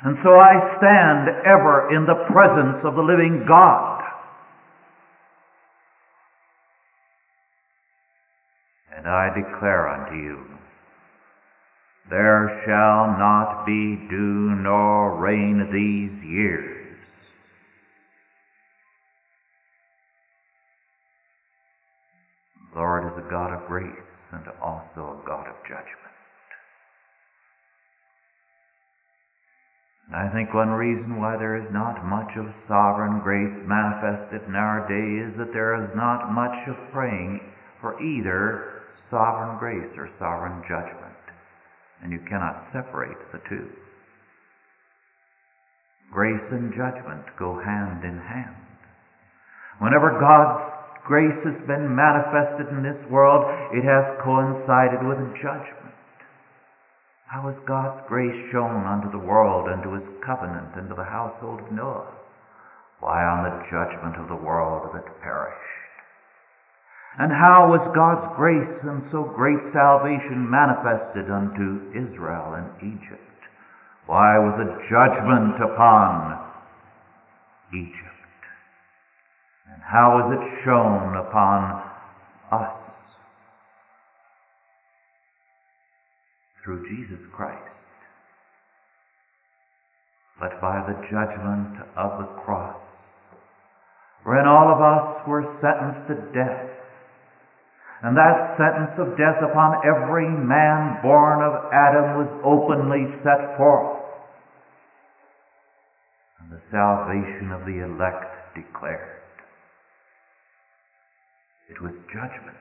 And 0.03 0.17
so 0.23 0.37
I 0.37 0.77
stand 0.77 1.27
ever 1.45 1.89
in 1.93 2.05
the 2.05 2.23
presence 2.31 2.85
of 2.85 2.95
the 2.95 3.01
living 3.01 3.45
God. 3.47 3.96
And 8.97 9.07
I 9.07 9.29
declare 9.29 9.87
unto 9.89 10.15
you, 10.15 10.43
there 12.09 12.63
shall 12.65 13.13
not 13.19 13.65
be 13.65 13.95
dew 14.09 14.55
nor 14.55 15.19
rain 15.19 15.69
these 15.71 16.25
years. 16.27 16.97
The 22.73 22.79
Lord 22.79 23.05
is 23.05 23.23
a 23.23 23.29
God 23.29 23.53
of 23.53 23.67
grace 23.67 23.85
and 24.31 24.47
also 24.61 25.21
a 25.21 25.27
God 25.27 25.47
of 25.47 25.55
judgment. 25.63 25.93
And 30.07 30.15
I 30.15 30.33
think 30.33 30.53
one 30.53 30.69
reason 30.69 31.19
why 31.19 31.37
there 31.37 31.57
is 31.57 31.69
not 31.71 32.05
much 32.05 32.31
of 32.37 32.45
sovereign 32.67 33.19
grace 33.19 33.53
manifested 33.67 34.47
in 34.47 34.55
our 34.55 34.87
day 34.87 35.29
is 35.29 35.37
that 35.37 35.53
there 35.53 35.83
is 35.83 35.89
not 35.95 36.33
much 36.33 36.67
of 36.67 36.75
praying 36.91 37.41
for 37.81 38.01
either 38.01 38.76
sovereign 39.09 39.57
grace 39.59 39.91
or 39.97 40.09
sovereign 40.19 40.61
judgment. 40.67 41.15
And 42.03 42.11
you 42.11 42.19
cannot 42.29 42.67
separate 42.71 43.17
the 43.31 43.41
two. 43.49 43.67
Grace 46.11 46.45
and 46.51 46.71
judgment 46.71 47.25
go 47.37 47.59
hand 47.59 48.03
in 48.03 48.17
hand. 48.17 48.55
Whenever 49.79 50.19
God's 50.19 50.73
grace 51.05 51.37
has 51.43 51.59
been 51.67 51.95
manifested 51.95 52.67
in 52.69 52.83
this 52.83 52.99
world, 53.09 53.43
it 53.73 53.83
has 53.83 54.19
coincided 54.23 55.05
with 55.05 55.19
judgment. 55.41 55.95
How 57.27 57.49
is 57.49 57.59
God's 57.67 58.07
grace 58.07 58.51
shown 58.51 58.87
unto 58.87 59.11
the 59.11 59.19
world 59.19 59.67
unto 59.67 59.91
his 59.91 60.07
covenant 60.23 60.75
and 60.75 60.87
to 60.89 60.95
the 60.95 61.03
household 61.03 61.59
of 61.59 61.71
Noah? 61.71 62.07
Why, 62.99 63.23
on 63.23 63.43
the 63.43 63.67
judgment 63.69 64.15
of 64.15 64.27
the 64.27 64.43
world 64.43 64.89
that 64.95 65.21
perished. 65.21 65.86
And 67.19 67.31
how 67.31 67.69
was 67.69 67.81
God's 67.95 68.29
grace 68.37 68.79
and 68.83 69.01
so 69.11 69.23
great 69.23 69.57
salvation 69.73 70.49
manifested 70.49 71.31
unto 71.31 71.89
Israel 71.97 72.53
and 72.53 72.69
Egypt? 72.77 73.21
Why, 74.05 74.37
was 74.37 74.55
a 74.61 74.77
judgment 74.87 75.61
upon 75.61 76.47
Egypt. 77.73 78.43
And 79.73 79.81
how 79.83 80.23
is 80.23 80.39
it 80.39 80.63
shown 80.63 81.17
upon 81.17 81.83
us? 82.51 82.71
Through 86.63 86.87
Jesus 86.87 87.23
Christ. 87.35 87.63
But 90.39 90.61
by 90.61 90.83
the 90.87 90.95
judgment 91.09 91.81
of 91.97 92.19
the 92.19 92.27
cross, 92.43 92.77
wherein 94.23 94.47
all 94.47 94.71
of 94.71 94.81
us 94.81 95.27
were 95.27 95.43
sentenced 95.61 96.07
to 96.07 96.15
death, 96.31 96.69
and 98.03 98.15
that 98.15 98.57
sentence 98.57 98.93
of 98.99 99.17
death 99.17 99.41
upon 99.41 99.81
every 99.81 100.29
man 100.29 101.01
born 101.01 101.41
of 101.41 101.73
Adam 101.73 102.21
was 102.21 102.29
openly 102.45 103.09
set 103.23 103.57
forth. 103.57 104.05
And 106.39 106.51
the 106.51 106.61
salvation 106.69 107.51
of 107.51 107.65
the 107.65 107.81
elect 107.83 108.53
declared. 108.53 109.17
It 111.69 111.81
was 111.81 111.93
judgment. 112.13 112.57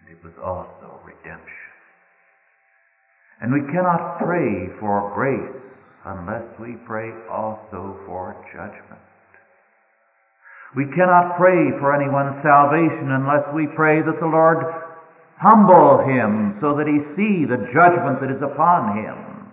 And 0.00 0.16
it 0.16 0.24
was 0.24 0.32
also 0.42 1.00
redemption. 1.04 1.72
And 3.42 3.52
we 3.52 3.60
cannot 3.72 4.18
pray 4.18 4.72
for 4.80 5.12
grace 5.14 5.62
unless 6.06 6.58
we 6.58 6.76
pray 6.86 7.10
also 7.30 8.00
for 8.06 8.34
judgment. 8.52 9.11
We 10.74 10.86
cannot 10.86 11.36
pray 11.36 11.70
for 11.78 11.94
anyone's 11.94 12.42
salvation 12.42 13.10
unless 13.10 13.44
we 13.54 13.66
pray 13.66 14.00
that 14.00 14.20
the 14.20 14.26
Lord 14.26 14.64
humble 15.36 16.06
him 16.06 16.56
so 16.60 16.76
that 16.76 16.86
he 16.86 17.00
see 17.14 17.44
the 17.44 17.68
judgment 17.72 18.20
that 18.20 18.30
is 18.30 18.40
upon 18.40 18.96
him, 18.96 19.52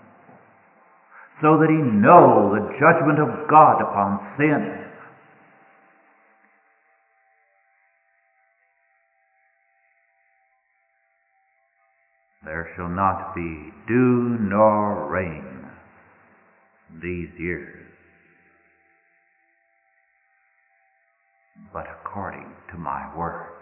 so 1.42 1.58
that 1.58 1.70
he 1.70 1.76
know 1.76 2.54
the 2.54 2.80
judgment 2.80 3.20
of 3.20 3.50
God 3.50 3.82
upon 3.82 4.38
sin. 4.38 4.76
There 12.46 12.72
shall 12.78 12.90
not 12.90 13.36
be 13.36 13.74
dew 13.88 14.38
nor 14.40 15.10
rain 15.12 15.66
these 17.02 17.30
years. 17.38 17.89
But 21.74 21.86
according 22.02 22.52
to 22.72 22.78
my 22.78 23.16
word. 23.16 23.54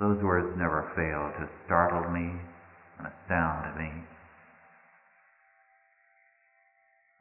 Those 0.00 0.22
words 0.22 0.56
never 0.56 0.90
fail 0.96 1.30
to 1.38 1.52
startle 1.64 2.10
me 2.10 2.32
and 2.98 3.06
astound 3.06 3.78
me 3.78 3.90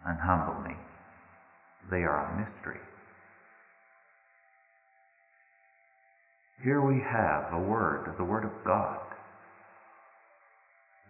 and 0.05 0.20
humble 0.20 0.59
me. 0.64 0.76
They 1.89 2.03
are 2.03 2.26
a 2.26 2.39
mystery. 2.39 2.80
Here 6.64 6.82
we 6.82 7.01
have 7.01 7.53
a 7.53 7.59
word, 7.59 8.14
the 8.18 8.24
Word 8.24 8.45
of 8.45 8.51
God, 8.64 8.99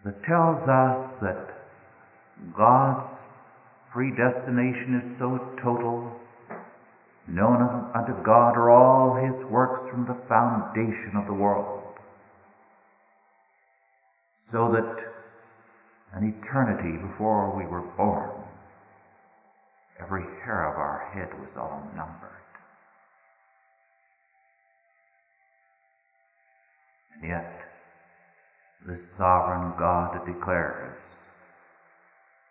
that 0.06 0.24
tells 0.24 0.68
us 0.68 1.10
that 1.22 1.50
God's 2.56 3.20
predestination 3.92 5.02
is 5.04 5.20
so 5.20 5.38
total. 5.62 6.12
Known 7.28 7.92
unto 7.96 8.14
God 8.24 8.58
are 8.58 8.72
all 8.72 9.16
his 9.16 9.46
works 9.50 9.90
from 9.92 10.06
the 10.06 10.18
foundation 10.28 11.14
of 11.16 11.28
the 11.28 11.34
world. 11.34 11.84
So 14.52 14.72
that 14.74 15.12
an 16.14 16.36
eternity 16.44 16.98
before 17.08 17.56
we 17.56 17.66
were 17.66 17.88
born, 17.96 18.32
every 20.02 20.24
hair 20.44 20.70
of 20.72 20.78
our 20.78 21.12
head 21.14 21.30
was 21.40 21.50
all 21.58 21.84
numbered. 21.96 22.30
And 27.16 27.30
yet, 27.30 27.62
the 28.86 29.00
sovereign 29.18 29.74
God 29.78 30.26
declares 30.26 30.98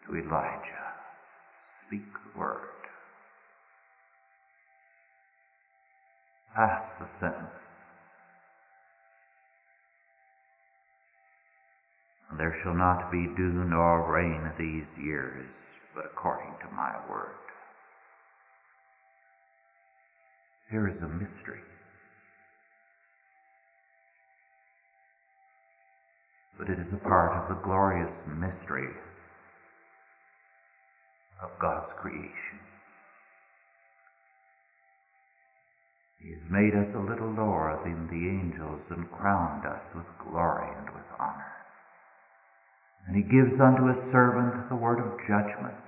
to 0.07 0.17
Elijah, 0.17 0.90
speak 1.91 2.07
the 2.13 2.39
word. 2.39 2.59
Pass 6.55 6.85
the 7.01 7.07
sentence. 7.19 7.49
And 12.31 12.39
there 12.39 12.57
shall 12.63 12.75
not 12.75 13.11
be 13.11 13.27
dew 13.37 13.65
nor 13.65 14.13
rain 14.13 14.53
these 14.57 14.87
years, 15.05 15.49
but 15.93 16.05
according 16.05 16.55
to 16.61 16.75
my 16.77 16.95
word. 17.11 17.35
Here 20.71 20.87
is 20.87 21.03
a 21.03 21.09
mystery. 21.09 21.59
But 26.57 26.69
it 26.69 26.79
is 26.79 26.93
a 26.93 27.09
part 27.09 27.33
of 27.33 27.49
the 27.49 27.61
glorious 27.65 28.15
mystery 28.39 28.91
of 31.43 31.51
God's 31.61 31.93
creation. 32.01 32.61
He 36.21 36.33
has 36.33 36.43
made 36.51 36.75
us 36.75 36.89
a 36.95 37.01
little 37.01 37.33
lower 37.33 37.81
than 37.83 38.07
the 38.09 38.29
angels 38.29 38.83
and 38.91 39.11
crowned 39.11 39.65
us 39.65 39.81
with 39.95 40.05
glory 40.29 40.69
and 40.77 40.91
with 40.91 41.09
honor. 41.19 41.53
And 43.07 43.17
he 43.17 43.23
gives 43.23 43.59
unto 43.59 43.89
his 43.89 44.13
servant 44.13 44.69
the 44.69 44.77
word 44.77 45.01
of 45.01 45.19
judgment 45.27 45.81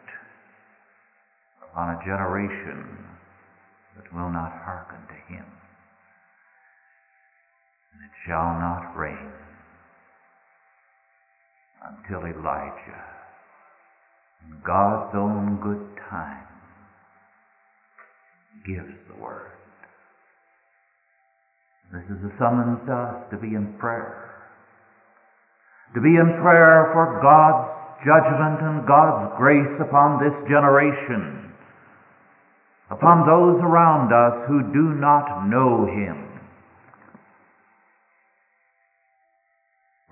upon 1.68 1.94
a 1.94 2.05
generation 2.05 2.96
that 3.96 4.12
will 4.14 4.30
not 4.30 4.53
hearken 4.64 5.05
to 5.09 5.34
him. 5.34 5.44
And 7.92 8.00
it 8.05 8.14
shall 8.24 8.57
not 8.57 8.96
rain 8.96 9.32
until 11.84 12.24
Elijah, 12.24 13.05
in 14.45 14.61
God's 14.64 15.14
own 15.14 15.61
good 15.62 16.01
time, 16.09 16.47
gives 18.66 18.95
the 19.09 19.22
word. 19.22 19.53
This 21.93 22.09
is 22.09 22.24
a 22.24 22.36
summons 22.38 22.80
to 22.86 22.93
us 22.93 23.24
to 23.30 23.36
be 23.36 23.55
in 23.55 23.74
prayer. 23.78 24.32
To 25.95 26.01
be 26.01 26.16
in 26.16 26.40
prayer 26.40 26.88
for 26.95 27.20
God's 27.20 27.68
judgment 28.05 28.62
and 28.62 28.86
God's 28.86 29.34
grace 29.36 29.78
upon 29.78 30.22
this 30.22 30.32
generation, 30.49 31.53
upon 32.90 33.26
those 33.26 33.61
around 33.62 34.12
us 34.12 34.49
who 34.49 34.72
do 34.72 34.99
not 34.99 35.47
know 35.47 35.84
Him. 35.84 36.28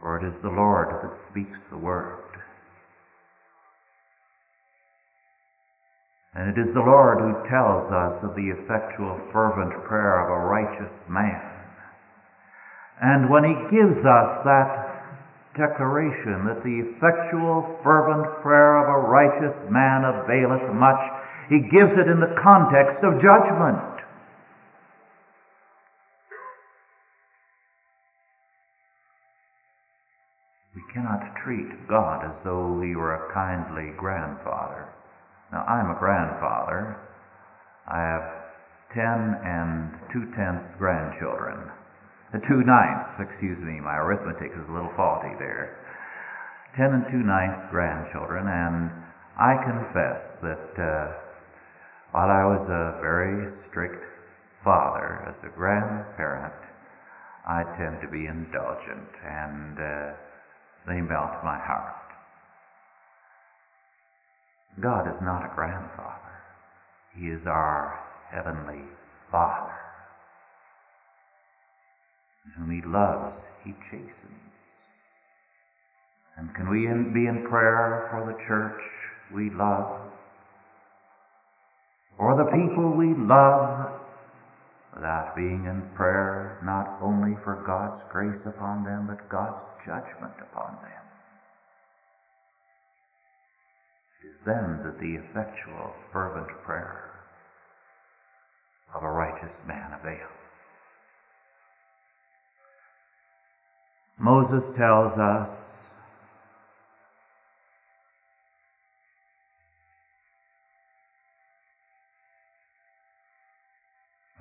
For 0.00 0.18
it 0.18 0.28
is 0.28 0.42
the 0.42 0.50
Lord 0.50 0.88
that 1.02 1.18
speaks 1.30 1.58
the 1.70 1.78
word. 1.78 2.29
And 6.34 6.56
it 6.56 6.60
is 6.60 6.72
the 6.74 6.80
Lord 6.80 7.18
who 7.18 7.48
tells 7.48 7.90
us 7.90 8.22
of 8.22 8.36
the 8.36 8.54
effectual, 8.54 9.20
fervent 9.32 9.72
prayer 9.84 10.22
of 10.22 10.30
a 10.30 10.46
righteous 10.46 10.92
man. 11.08 11.42
And 13.02 13.28
when 13.28 13.42
he 13.42 13.54
gives 13.74 14.04
us 14.04 14.44
that 14.44 14.90
declaration 15.56 16.46
that 16.46 16.62
the 16.62 16.86
effectual, 16.86 17.80
fervent 17.82 18.42
prayer 18.42 18.78
of 18.78 18.88
a 18.88 19.08
righteous 19.08 19.56
man 19.70 20.04
availeth 20.04 20.72
much, 20.72 21.00
he 21.48 21.58
gives 21.58 21.98
it 21.98 22.06
in 22.06 22.20
the 22.20 22.36
context 22.40 23.02
of 23.02 23.20
judgment. 23.20 23.82
We 30.76 30.82
cannot 30.94 31.34
treat 31.42 31.88
God 31.88 32.24
as 32.24 32.36
though 32.44 32.80
he 32.80 32.94
were 32.94 33.14
a 33.14 33.34
kindly 33.34 33.90
grandfather. 33.96 34.86
Now, 35.52 35.64
I'm 35.64 35.90
a 35.90 35.98
grandfather. 35.98 36.96
I 37.86 37.98
have 37.98 38.26
ten 38.94 39.36
and 39.44 39.94
two 40.12 40.30
tenths 40.36 40.74
grandchildren 40.78 41.70
two 42.38 42.62
ninths, 42.62 43.18
excuse 43.18 43.58
me, 43.58 43.80
my 43.80 43.96
arithmetic 43.98 44.52
is 44.54 44.68
a 44.68 44.72
little 44.72 44.92
faulty 44.94 45.34
there. 45.38 45.82
Ten 46.76 46.94
and 46.94 47.04
two 47.10 47.26
ninths 47.26 47.66
grandchildren, 47.70 48.46
and 48.46 48.90
I 49.34 49.58
confess 49.58 50.22
that 50.42 50.70
uh, 50.78 51.10
while 52.12 52.30
I 52.30 52.44
was 52.46 52.68
a 52.70 53.00
very 53.02 53.50
strict 53.66 54.04
father, 54.62 55.26
as 55.26 55.42
a 55.42 55.50
grandparent, 55.56 56.54
I 57.46 57.64
tend 57.76 58.00
to 58.02 58.08
be 58.08 58.26
indulgent, 58.26 59.10
and 59.26 59.74
uh, 59.78 60.14
they 60.86 61.00
melt 61.00 61.42
my 61.42 61.58
heart. 61.58 62.09
God 64.78 65.08
is 65.08 65.20
not 65.22 65.44
a 65.44 65.54
grandfather. 65.54 66.42
He 67.16 67.26
is 67.26 67.46
our 67.46 67.98
heavenly 68.30 68.84
Father 69.30 69.80
whom 72.56 72.70
he 72.70 72.86
loves, 72.86 73.36
he 73.64 73.72
chastens. 73.90 74.14
And 76.36 76.54
can 76.54 76.68
we 76.70 76.86
be 77.12 77.26
in 77.26 77.46
prayer 77.48 78.08
for 78.10 78.26
the 78.26 78.38
church 78.46 78.80
we 79.34 79.50
love? 79.50 80.00
For 82.16 82.36
the 82.36 82.50
people 82.50 82.92
we 82.96 83.14
love, 83.14 83.92
without 84.94 85.36
being 85.36 85.64
in 85.66 85.82
prayer 85.94 86.60
not 86.64 86.98
only 87.02 87.36
for 87.44 87.62
God's 87.66 88.02
grace 88.10 88.40
upon 88.46 88.84
them, 88.84 89.06
but 89.06 89.28
God's 89.28 89.62
judgment 89.84 90.34
upon 90.40 90.76
them? 90.82 91.09
Is 94.22 94.36
then 94.44 94.80
that 94.84 94.98
the 95.00 95.14
effectual, 95.14 95.92
fervent 96.12 96.48
prayer 96.64 97.10
of 98.94 99.02
a 99.02 99.10
righteous 99.10 99.54
man 99.66 99.92
avails. 99.98 100.30
Moses 104.18 104.62
tells 104.76 105.18
us 105.18 105.48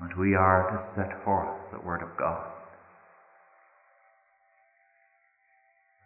that 0.02 0.18
we 0.18 0.36
are 0.36 0.70
to 0.72 0.84
set 0.96 1.24
forth 1.24 1.56
the 1.72 1.80
Word 1.80 2.02
of 2.02 2.10
God, 2.18 2.52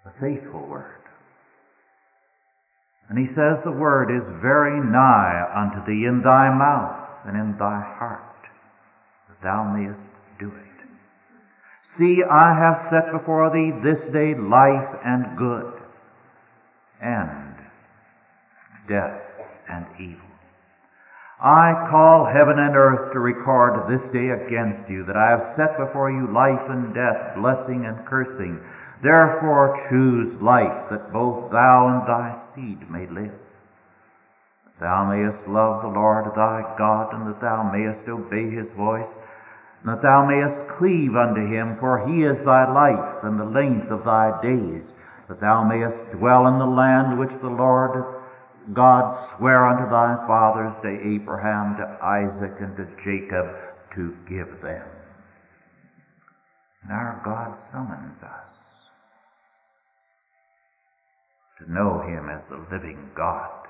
the 0.06 0.12
faithful 0.20 0.68
Word. 0.68 1.03
And 3.14 3.28
he 3.28 3.36
says 3.36 3.60
the 3.64 3.72
Word 3.72 4.10
is 4.10 4.42
very 4.42 4.82
nigh 4.82 5.46
unto 5.54 5.86
thee 5.86 6.06
in 6.06 6.24
thy 6.24 6.50
mouth 6.50 6.98
and 7.28 7.38
in 7.38 7.56
thy 7.60 7.80
heart, 7.80 8.42
that 9.30 9.40
thou 9.44 9.72
mayest 9.72 10.02
do 10.40 10.48
it. 10.48 10.88
See, 11.96 12.24
I 12.24 12.58
have 12.58 12.90
set 12.90 13.12
before 13.12 13.54
thee 13.54 13.70
this 13.84 14.02
day 14.12 14.34
life 14.34 14.98
and 15.06 15.38
good, 15.38 15.74
and 17.00 17.54
death 18.90 19.22
and 19.70 19.86
evil. 20.00 20.26
I 21.40 21.88
call 21.92 22.26
heaven 22.26 22.58
and 22.58 22.76
earth 22.76 23.14
to 23.14 23.20
record 23.20 23.94
this 23.94 24.12
day 24.12 24.30
against 24.30 24.90
you 24.90 25.06
that 25.06 25.18
I 25.18 25.30
have 25.30 25.54
set 25.56 25.78
before 25.78 26.10
you 26.10 26.34
life 26.34 26.66
and 26.68 26.96
death, 26.96 27.36
blessing 27.36 27.86
and 27.86 28.04
cursing. 28.08 28.60
Therefore 29.04 29.84
choose 29.90 30.42
life 30.42 30.88
that 30.90 31.12
both 31.12 31.52
thou 31.52 31.92
and 31.92 32.08
thy 32.08 32.40
seed 32.56 32.90
may 32.90 33.06
live. 33.06 33.36
That 34.66 34.80
thou 34.80 35.12
mayest 35.12 35.46
love 35.48 35.84
the 35.84 35.92
Lord 35.92 36.32
thy 36.34 36.64
God 36.78 37.14
and 37.14 37.28
that 37.28 37.42
thou 37.42 37.68
mayest 37.68 38.08
obey 38.08 38.50
his 38.50 38.72
voice 38.78 39.12
and 39.84 39.92
that 39.92 40.02
thou 40.02 40.24
mayest 40.26 40.80
cleave 40.80 41.16
unto 41.16 41.44
him, 41.44 41.76
for 41.80 42.08
he 42.08 42.24
is 42.24 42.40
thy 42.46 42.64
life 42.72 43.20
and 43.24 43.38
the 43.38 43.44
length 43.44 43.92
of 43.92 44.06
thy 44.06 44.32
days, 44.42 44.88
that 45.28 45.42
thou 45.42 45.68
mayest 45.68 46.16
dwell 46.16 46.48
in 46.48 46.58
the 46.58 46.66
land 46.66 47.20
which 47.20 47.36
the 47.42 47.52
Lord 47.52 48.24
God 48.72 49.36
sware 49.36 49.68
unto 49.68 49.92
thy 49.92 50.16
fathers, 50.24 50.72
to 50.84 50.88
Abraham, 50.88 51.76
to 51.76 51.84
Isaac, 52.00 52.56
and 52.64 52.78
to 52.80 52.88
Jacob, 53.04 53.52
to 53.96 54.16
give 54.24 54.62
them. 54.64 54.88
And 56.84 56.92
our 56.94 57.22
God 57.26 57.60
summons 57.72 58.24
us 58.24 58.53
to 61.64 61.72
know 61.72 62.02
him 62.02 62.30
as 62.30 62.42
the 62.50 62.60
living 62.72 63.10
God 63.16 63.64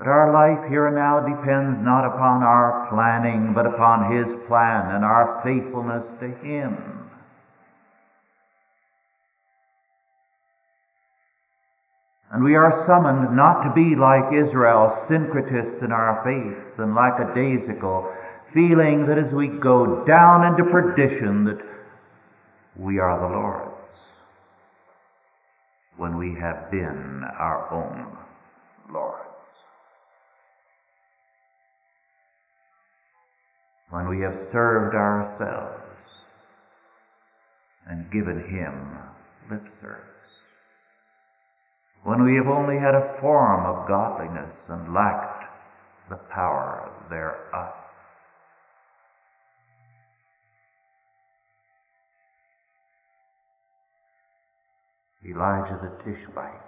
but 0.00 0.08
our 0.08 0.32
life 0.32 0.70
here 0.70 0.86
and 0.86 0.96
now 0.96 1.20
depends 1.20 1.84
not 1.84 2.08
upon 2.08 2.42
our 2.42 2.88
planning, 2.88 3.52
but 3.52 3.66
upon 3.66 4.08
His 4.16 4.24
plan 4.48 4.96
and 4.96 5.04
our 5.04 5.42
faithfulness 5.44 6.08
to 6.20 6.28
Him. 6.40 6.72
And 12.32 12.42
we 12.42 12.54
are 12.54 12.86
summoned 12.86 13.36
not 13.36 13.60
to 13.64 13.74
be 13.74 13.94
like 13.94 14.32
Israel, 14.32 15.04
syncretists 15.10 15.84
in 15.84 15.92
our 15.92 16.24
faith 16.24 16.80
and 16.80 16.94
lackadaisical, 16.94 18.10
feeling 18.54 19.04
that 19.04 19.18
as 19.18 19.30
we 19.34 19.48
go 19.48 20.02
down 20.06 20.46
into 20.46 20.64
perdition, 20.64 21.44
that 21.44 21.60
we 22.74 22.98
are 22.98 23.20
the 23.20 23.36
Lord's 23.36 23.69
when 26.00 26.16
we 26.16 26.34
have 26.40 26.70
been 26.70 27.22
our 27.38 27.68
own 27.70 28.16
Lords. 28.90 29.20
When 33.90 34.08
we 34.08 34.22
have 34.22 34.48
served 34.50 34.96
ourselves 34.96 36.00
and 37.86 38.10
given 38.10 38.38
Him 38.48 38.96
lip 39.50 39.62
service. 39.82 40.06
When 42.04 42.24
we 42.24 42.34
have 42.36 42.46
only 42.46 42.78
had 42.78 42.94
a 42.94 43.20
form 43.20 43.66
of 43.66 43.86
godliness 43.86 44.56
and 44.70 44.94
lacked 44.94 45.44
the 46.08 46.16
power 46.32 46.90
thereof. 47.10 47.79
Elijah 55.28 55.78
the 55.82 56.02
Tishbite 56.02 56.60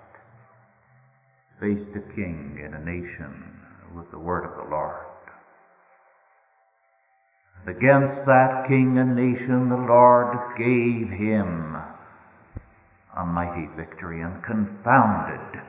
faced 1.59 1.97
a 1.97 2.15
king 2.15 2.61
in 2.63 2.75
a 2.75 2.85
nation 2.85 3.61
with 3.95 4.11
the 4.11 4.19
word 4.19 4.45
of 4.45 4.57
the 4.57 4.71
Lord. 4.71 5.07
And 7.61 7.77
against 7.77 8.27
that 8.27 8.67
king 8.69 8.99
and 8.99 9.17
nation 9.17 9.71
the 9.71 9.77
Lord 9.77 10.37
gave 10.59 11.09
him 11.09 11.77
a 13.17 13.25
mighty 13.25 13.69
victory 13.77 14.21
and 14.21 14.43
confounded 14.45 15.63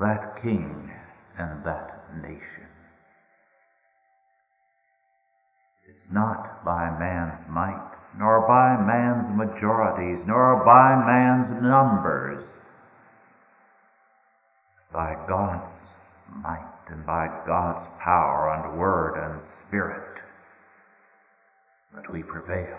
that 0.00 0.42
king 0.42 0.90
and 1.38 1.64
that 1.64 2.12
nation. 2.22 2.66
It's 5.88 6.12
not 6.12 6.64
by 6.64 6.90
man's 6.98 7.48
might 7.48 7.95
nor 8.18 8.46
by 8.48 8.76
man's 8.84 9.28
majorities, 9.36 10.24
nor 10.26 10.64
by 10.64 10.96
man's 11.04 11.62
numbers, 11.62 12.44
by 14.92 15.14
God's 15.28 15.72
might 16.42 16.72
and 16.88 17.04
by 17.04 17.26
God's 17.46 17.86
power 18.02 18.54
and 18.54 18.78
word 18.78 19.18
and 19.22 19.40
spirit 19.68 20.20
that 21.94 22.12
we 22.12 22.22
prevail. 22.22 22.78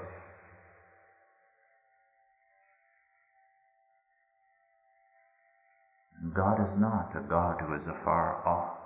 God 6.34 6.60
is 6.60 6.80
not 6.80 7.12
a 7.16 7.22
God 7.30 7.62
who 7.62 7.76
is 7.76 7.88
afar 7.88 8.42
off. 8.46 8.77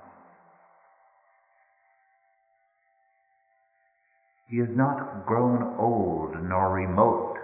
He 4.51 4.57
has 4.57 4.67
not 4.75 5.25
grown 5.25 5.77
old 5.79 6.35
nor 6.43 6.73
remote 6.73 7.37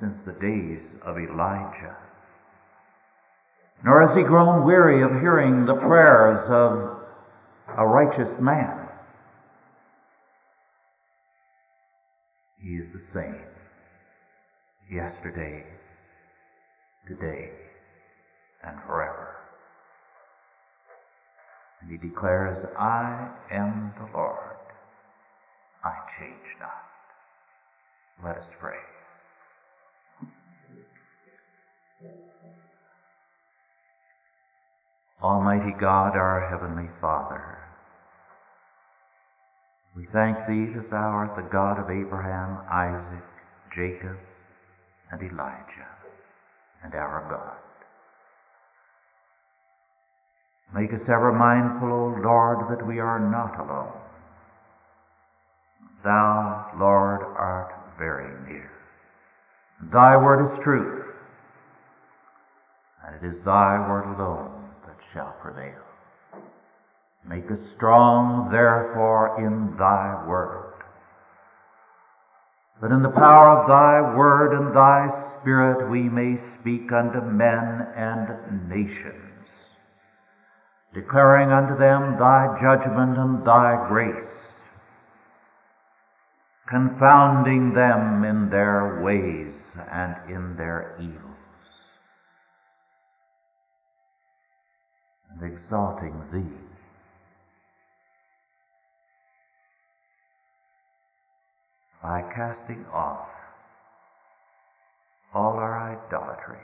since 0.00 0.14
the 0.24 0.32
days 0.32 0.80
of 1.04 1.18
Elijah. 1.18 1.94
Nor 3.84 4.08
has 4.08 4.16
he 4.16 4.22
grown 4.22 4.64
weary 4.64 5.02
of 5.02 5.20
hearing 5.20 5.66
the 5.66 5.74
prayers 5.74 6.40
of 6.48 7.76
a 7.76 7.86
righteous 7.86 8.40
man. 8.40 8.88
He 12.62 12.76
is 12.76 12.86
the 12.94 13.02
same 13.12 13.44
yesterday, 14.90 15.66
today, 17.06 17.50
and 18.64 18.78
forever. 18.86 19.36
And 21.82 21.90
he 21.90 22.08
declares, 22.08 22.66
I 22.78 23.28
am 23.52 23.92
the 23.98 24.16
Lord. 24.16 24.57
I 25.84 25.94
change 26.18 26.34
not. 26.60 26.84
Let 28.24 28.38
us 28.38 28.44
pray. 28.60 28.74
Almighty 35.22 35.74
God, 35.80 36.16
our 36.16 36.48
Heavenly 36.48 36.88
Father, 37.00 37.58
we 39.96 40.06
thank 40.12 40.36
Thee 40.46 40.72
that 40.76 40.90
Thou 40.90 40.96
art 40.96 41.36
the 41.36 41.48
God 41.50 41.78
of 41.78 41.90
Abraham, 41.90 42.58
Isaac, 42.70 43.24
Jacob, 43.74 44.16
and 45.10 45.20
Elijah, 45.22 45.90
and 46.84 46.94
our 46.94 47.26
God. 47.28 47.56
Make 50.74 50.92
us 50.92 51.08
ever 51.08 51.32
mindful, 51.32 51.88
O 51.88 52.20
Lord, 52.22 52.70
that 52.70 52.86
we 52.86 53.00
are 53.00 53.18
not 53.18 53.58
alone 53.58 54.07
Thou, 56.04 56.70
Lord, 56.78 57.22
art 57.22 57.74
very 57.98 58.30
near. 58.46 58.70
Thy 59.92 60.16
word 60.16 60.52
is 60.52 60.64
truth, 60.64 61.06
and 63.04 63.16
it 63.16 63.26
is 63.26 63.44
Thy 63.44 63.78
word 63.88 64.06
alone 64.06 64.70
that 64.86 64.96
shall 65.12 65.34
prevail. 65.42 65.82
Make 67.28 67.50
us 67.50 67.58
strong, 67.76 68.50
therefore, 68.50 69.40
in 69.44 69.76
Thy 69.76 70.24
word, 70.26 70.74
that 72.80 72.92
in 72.92 73.02
the 73.02 73.08
power 73.08 73.58
of 73.58 73.68
Thy 73.68 74.16
word 74.16 74.54
and 74.54 74.74
Thy 74.74 75.40
Spirit 75.40 75.90
we 75.90 76.08
may 76.08 76.38
speak 76.60 76.92
unto 76.92 77.20
men 77.20 77.86
and 77.96 78.68
nations, 78.68 79.46
declaring 80.94 81.50
unto 81.50 81.76
them 81.76 82.16
Thy 82.18 82.56
judgment 82.62 83.18
and 83.18 83.44
Thy 83.44 83.88
grace 83.88 84.37
confounding 86.68 87.72
them 87.72 88.24
in 88.24 88.50
their 88.50 89.00
ways 89.02 89.54
and 89.90 90.14
in 90.28 90.54
their 90.56 90.94
evils, 91.00 91.14
and 95.30 95.52
exalting 95.52 96.12
thee. 96.32 96.54
By 102.02 102.22
casting 102.34 102.84
off 102.92 103.28
all 105.34 105.54
our 105.54 105.96
idolatries, 105.96 106.60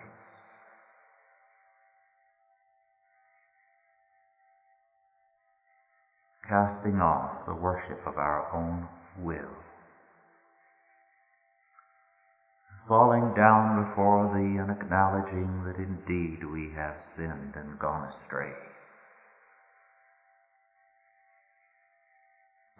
casting 6.46 7.00
off 7.00 7.46
the 7.46 7.54
worship 7.54 8.06
of 8.06 8.18
our 8.18 8.52
own 8.54 8.86
will. 9.24 9.64
Falling 12.88 13.32
down 13.34 13.84
before 13.84 14.30
Thee 14.34 14.58
and 14.58 14.70
acknowledging 14.70 15.64
that 15.64 15.76
indeed 15.76 16.44
we 16.44 16.70
have 16.76 16.96
sinned 17.16 17.54
and 17.56 17.78
gone 17.78 18.08
astray. 18.12 18.52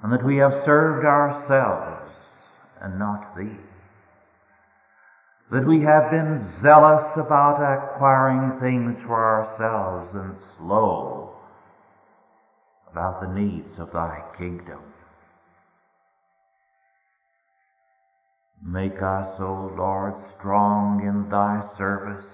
And 0.02 0.12
that 0.12 0.24
we 0.24 0.36
have 0.36 0.52
served 0.66 1.06
ourselves 1.06 2.12
and 2.82 2.98
not 2.98 3.36
Thee. 3.36 3.56
That 5.50 5.66
we 5.66 5.80
have 5.80 6.10
been 6.10 6.52
zealous 6.62 7.12
about 7.16 7.60
acquiring 7.60 8.60
things 8.60 8.96
for 9.06 9.20
ourselves 9.24 10.10
and 10.14 10.34
slow 10.58 11.36
about 12.90 13.20
the 13.20 13.32
needs 13.40 13.78
of 13.78 13.92
Thy 13.92 14.22
kingdom. 14.36 14.80
Make 18.66 18.96
us, 19.02 19.28
O 19.40 19.74
Lord, 19.76 20.14
strong 20.38 21.04
in 21.06 21.28
Thy 21.28 21.62
service, 21.76 22.24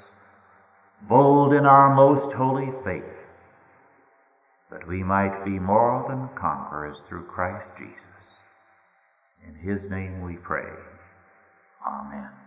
bold 1.09 1.53
in 1.53 1.67
our 1.67 1.93
most 1.95 2.33
holy 2.37 2.71
faith, 2.85 3.03
that 4.71 4.87
we 4.87 5.03
might 5.03 5.45
be 5.45 5.59
more 5.59 6.07
than 6.09 6.31
conquerors 6.41 6.97
through 7.09 7.25
Christ 7.25 7.67
Jesus. 7.77 8.01
In 9.45 9.55
His 9.57 9.91
name 9.91 10.23
we 10.23 10.37
pray. 10.37 10.71
Amen. 11.85 12.40